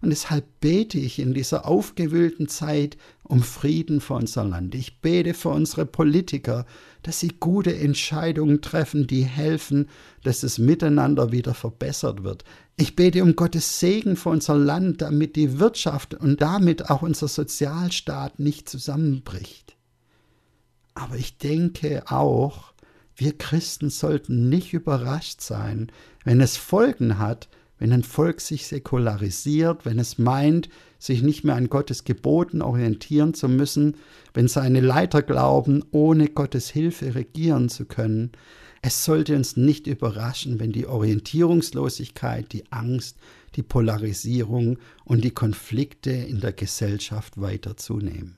Und 0.02 0.10
deshalb 0.12 0.46
bete 0.60 1.00
ich 1.00 1.20
in 1.20 1.34
dieser 1.34 1.66
aufgewühlten 1.66 2.48
Zeit 2.48 2.98
um 3.24 3.42
Frieden 3.42 4.02
für 4.02 4.14
unser 4.14 4.44
Land. 4.44 4.76
Ich 4.76 5.02
bete 5.02 5.34
für 5.34 5.50
unsere 5.50 5.86
Politiker, 5.86 6.66
dass 7.02 7.20
sie 7.20 7.32
gute 7.40 7.76
Entscheidungen 7.76 8.62
treffen, 8.62 9.08
die 9.08 9.24
helfen, 9.24 9.90
dass 10.24 10.42
das 10.42 10.60
Miteinander 10.60 11.32
wieder 11.32 11.54
verbessert 11.54 12.24
wird. 12.24 12.44
Ich 12.78 12.96
bete 12.96 13.24
um 13.24 13.36
Gottes 13.36 13.80
Segen 13.80 14.16
für 14.16 14.30
unser 14.30 14.56
Land, 14.58 15.02
damit 15.02 15.36
die 15.36 15.60
Wirtschaft 15.60 16.14
und 16.14 16.42
damit 16.42 16.90
auch 16.90 17.02
unser 17.02 17.28
Sozialstaat 17.28 18.38
nicht 18.40 18.70
zusammenbricht. 18.70 19.76
Aber 20.94 21.16
ich 21.16 21.38
denke 21.38 22.04
auch, 22.12 22.75
wir 23.16 23.38
Christen 23.38 23.90
sollten 23.90 24.50
nicht 24.50 24.74
überrascht 24.74 25.42
sein, 25.42 25.92
wenn 26.24 26.42
es 26.42 26.58
Folgen 26.58 27.18
hat, 27.18 27.48
wenn 27.78 27.92
ein 27.92 28.04
Volk 28.04 28.42
sich 28.42 28.68
säkularisiert, 28.68 29.86
wenn 29.86 30.00
es 30.00 30.18
meint, 30.18 30.70
sich 30.98 31.22
nicht 31.22 31.44
mehr 31.44 31.56
an 31.56 31.70
Gottes 31.70 32.04
Geboten 32.04 32.62
orientieren 32.62 33.34
zu 33.34 33.50
müssen, 33.50 33.98
wenn 34.34 34.48
seine 34.48 34.80
Leiter 34.80 35.22
glauben, 35.22 35.84
ohne 35.92 36.30
Gottes 36.30 36.70
Hilfe 36.70 37.16
regieren 37.16 37.70
zu 37.70 37.86
können. 37.86 38.32
Es 38.82 39.04
sollte 39.04 39.36
uns 39.36 39.58
nicht 39.58 39.88
überraschen, 39.88 40.60
wenn 40.60 40.72
die 40.72 40.88
Orientierungslosigkeit, 40.88 42.52
die 42.54 42.72
Angst, 42.72 43.18
die 43.56 43.64
Polarisierung 43.64 44.78
und 45.04 45.24
die 45.24 45.32
Konflikte 45.32 46.12
in 46.12 46.40
der 46.40 46.54
Gesellschaft 46.54 47.40
weiter 47.42 47.78
zunehmen. 47.78 48.38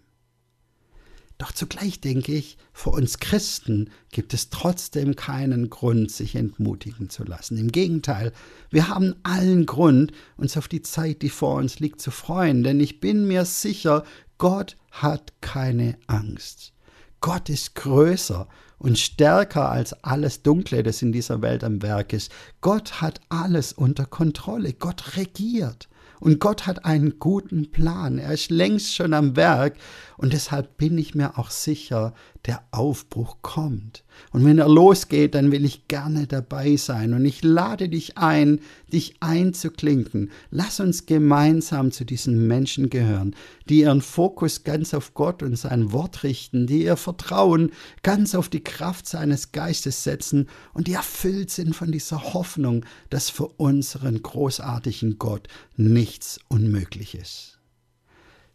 Doch 1.37 1.51
zugleich 1.51 2.01
denke 2.01 2.33
ich, 2.33 2.57
für 2.73 2.89
uns 2.89 3.19
Christen 3.19 3.91
gibt 4.11 4.33
es 4.33 4.49
trotzdem 4.49 5.15
keinen 5.15 5.69
Grund, 5.69 6.11
sich 6.11 6.35
entmutigen 6.35 7.11
zu 7.11 7.23
lassen. 7.23 7.57
Im 7.57 7.71
Gegenteil, 7.71 8.33
wir 8.71 8.87
haben 8.87 9.15
allen 9.21 9.67
Grund, 9.67 10.13
uns 10.37 10.57
auf 10.57 10.67
die 10.67 10.81
Zeit, 10.81 11.21
die 11.21 11.29
vor 11.29 11.55
uns 11.55 11.79
liegt, 11.79 12.01
zu 12.01 12.09
freuen, 12.09 12.63
denn 12.63 12.79
ich 12.79 12.99
bin 12.99 13.27
mir 13.27 13.45
sicher, 13.45 14.03
Gott 14.39 14.77
hat 14.89 15.33
keine 15.41 15.97
Angst. 16.07 16.73
Gott 17.21 17.49
ist 17.49 17.75
größer 17.75 18.47
und 18.79 18.97
stärker 18.97 19.69
als 19.69 19.93
alles 20.03 20.43
Dunkle, 20.43 20.83
das 20.83 21.01
in 21.01 21.11
dieser 21.11 21.41
Welt 21.41 21.63
am 21.63 21.81
Werk 21.81 22.13
ist. 22.13 22.31
Gott 22.61 23.01
hat 23.01 23.21
alles 23.29 23.73
unter 23.73 24.05
Kontrolle. 24.05 24.73
Gott 24.73 25.17
regiert. 25.17 25.87
Und 26.19 26.39
Gott 26.39 26.65
hat 26.65 26.85
einen 26.85 27.19
guten 27.19 27.71
Plan. 27.71 28.17
Er 28.17 28.33
ist 28.33 28.51
längst 28.51 28.95
schon 28.95 29.13
am 29.13 29.35
Werk. 29.35 29.77
Und 30.17 30.33
deshalb 30.33 30.77
bin 30.77 30.97
ich 30.97 31.15
mir 31.15 31.37
auch 31.37 31.49
sicher, 31.49 32.13
der 32.45 32.63
Aufbruch 32.71 33.37
kommt. 33.41 34.03
Und 34.31 34.45
wenn 34.45 34.57
er 34.57 34.69
losgeht, 34.69 35.35
dann 35.35 35.51
will 35.51 35.65
ich 35.65 35.87
gerne 35.87 36.27
dabei 36.27 36.75
sein. 36.75 37.13
Und 37.13 37.25
ich 37.25 37.43
lade 37.43 37.89
dich 37.89 38.17
ein, 38.17 38.59
dich 38.91 39.15
einzuklinken. 39.19 40.31
Lass 40.49 40.79
uns 40.79 41.05
gemeinsam 41.05 41.91
zu 41.91 42.05
diesen 42.05 42.47
Menschen 42.47 42.89
gehören, 42.89 43.35
die 43.69 43.81
ihren 43.81 44.01
Fokus 44.01 44.63
ganz 44.63 44.93
auf 44.93 45.13
Gott 45.13 45.43
und 45.43 45.55
sein 45.55 45.91
Wort 45.91 46.23
richten, 46.23 46.67
die 46.67 46.83
ihr 46.83 46.97
Vertrauen 46.97 47.71
ganz 48.03 48.35
auf 48.35 48.49
die 48.49 48.63
Kraft 48.63 49.07
seines 49.07 49.51
Geistes 49.51 50.03
setzen 50.03 50.47
und 50.73 50.87
die 50.87 50.93
erfüllt 50.93 51.51
sind 51.51 51.75
von 51.75 51.91
dieser 51.91 52.33
Hoffnung, 52.33 52.85
dass 53.09 53.29
für 53.29 53.47
unseren 53.47 54.21
großartigen 54.21 55.17
Gott 55.19 55.47
nichts 55.75 56.39
unmöglich 56.47 57.15
ist. 57.15 57.56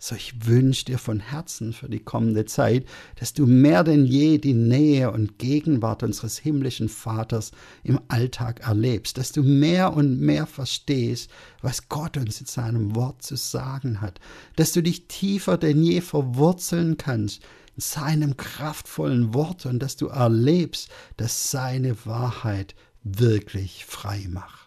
So, 0.05 0.17
ich 0.17 0.47
wünsche 0.47 0.87
dir 0.87 0.99
von 0.99 1.21
Herzen 1.21 1.73
für 1.73 1.89
die 1.89 2.01
kommende 2.01 2.45
Zeit, 2.45 2.87
dass 3.21 3.35
du 3.35 3.47
mehr 3.47 3.85
denn 3.85 4.05
je 4.05 4.39
die 4.39 4.53
Nähe 4.53 5.13
und 5.13 5.39
Gegenwart 5.39 6.03
unseres 6.03 6.39
himmlischen 6.39 6.89
Vaters 6.89 7.53
im 7.85 8.01
Alltag 8.09 8.67
erlebst, 8.67 9.17
dass 9.17 9.31
du 9.31 9.45
mehr 9.45 9.95
und 9.95 10.19
mehr 10.19 10.47
verstehst, 10.49 11.31
was 11.61 11.89
Gott 11.89 12.17
uns 12.17 12.41
in 12.41 12.47
seinem 12.47 12.97
Wort 12.97 13.23
zu 13.23 13.37
sagen 13.37 14.01
hat, 14.01 14.19
dass 14.57 14.73
du 14.73 14.83
dich 14.83 15.07
tiefer 15.07 15.57
denn 15.57 15.85
je 15.85 16.01
verwurzeln 16.01 16.97
kannst 16.97 17.41
in 17.77 17.81
seinem 17.81 18.37
kraftvollen 18.37 19.35
Wort 19.35 19.67
und 19.67 19.79
dass 19.79 19.95
du 19.95 20.09
erlebst, 20.09 20.91
dass 21.17 21.53
seine 21.53 21.95
Wahrheit 22.05 22.75
wirklich 23.05 23.85
frei 23.85 24.27
macht. 24.29 24.62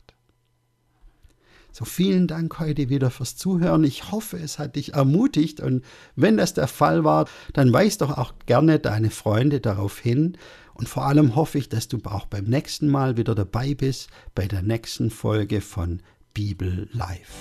So 1.78 1.84
vielen 1.84 2.28
Dank 2.28 2.58
heute 2.60 2.88
wieder 2.88 3.12
fürs 3.12 3.36
Zuhören. 3.36 3.84
Ich 3.84 4.10
hoffe, 4.10 4.38
es 4.38 4.60
hat 4.60 4.78
dich 4.78 4.94
ermutigt 4.94 5.60
und 5.60 5.84
wenn 6.16 6.38
das 6.38 6.54
der 6.54 6.70
Fall 6.70 7.04
war, 7.04 7.28
dann 7.52 7.74
weist 7.74 8.00
doch 8.00 8.18
auch 8.18 8.32
gerne 8.46 8.80
deine 8.80 9.10
Freunde 9.10 9.60
darauf 9.60 10.00
hin. 10.00 10.38
Und 10.74 10.88
vor 10.88 11.04
allem 11.04 11.36
hoffe 11.36 11.58
ich, 11.58 11.68
dass 11.68 11.90
du 11.90 12.00
auch 12.06 12.28
beim 12.28 12.46
nächsten 12.46 12.88
Mal 12.88 13.18
wieder 13.18 13.36
dabei 13.36 13.74
bist 13.74 14.08
bei 14.34 14.48
der 14.48 14.62
nächsten 14.62 15.10
Folge 15.10 15.60
von 15.60 16.02
Bibel 16.34 16.88
Live. 16.94 17.34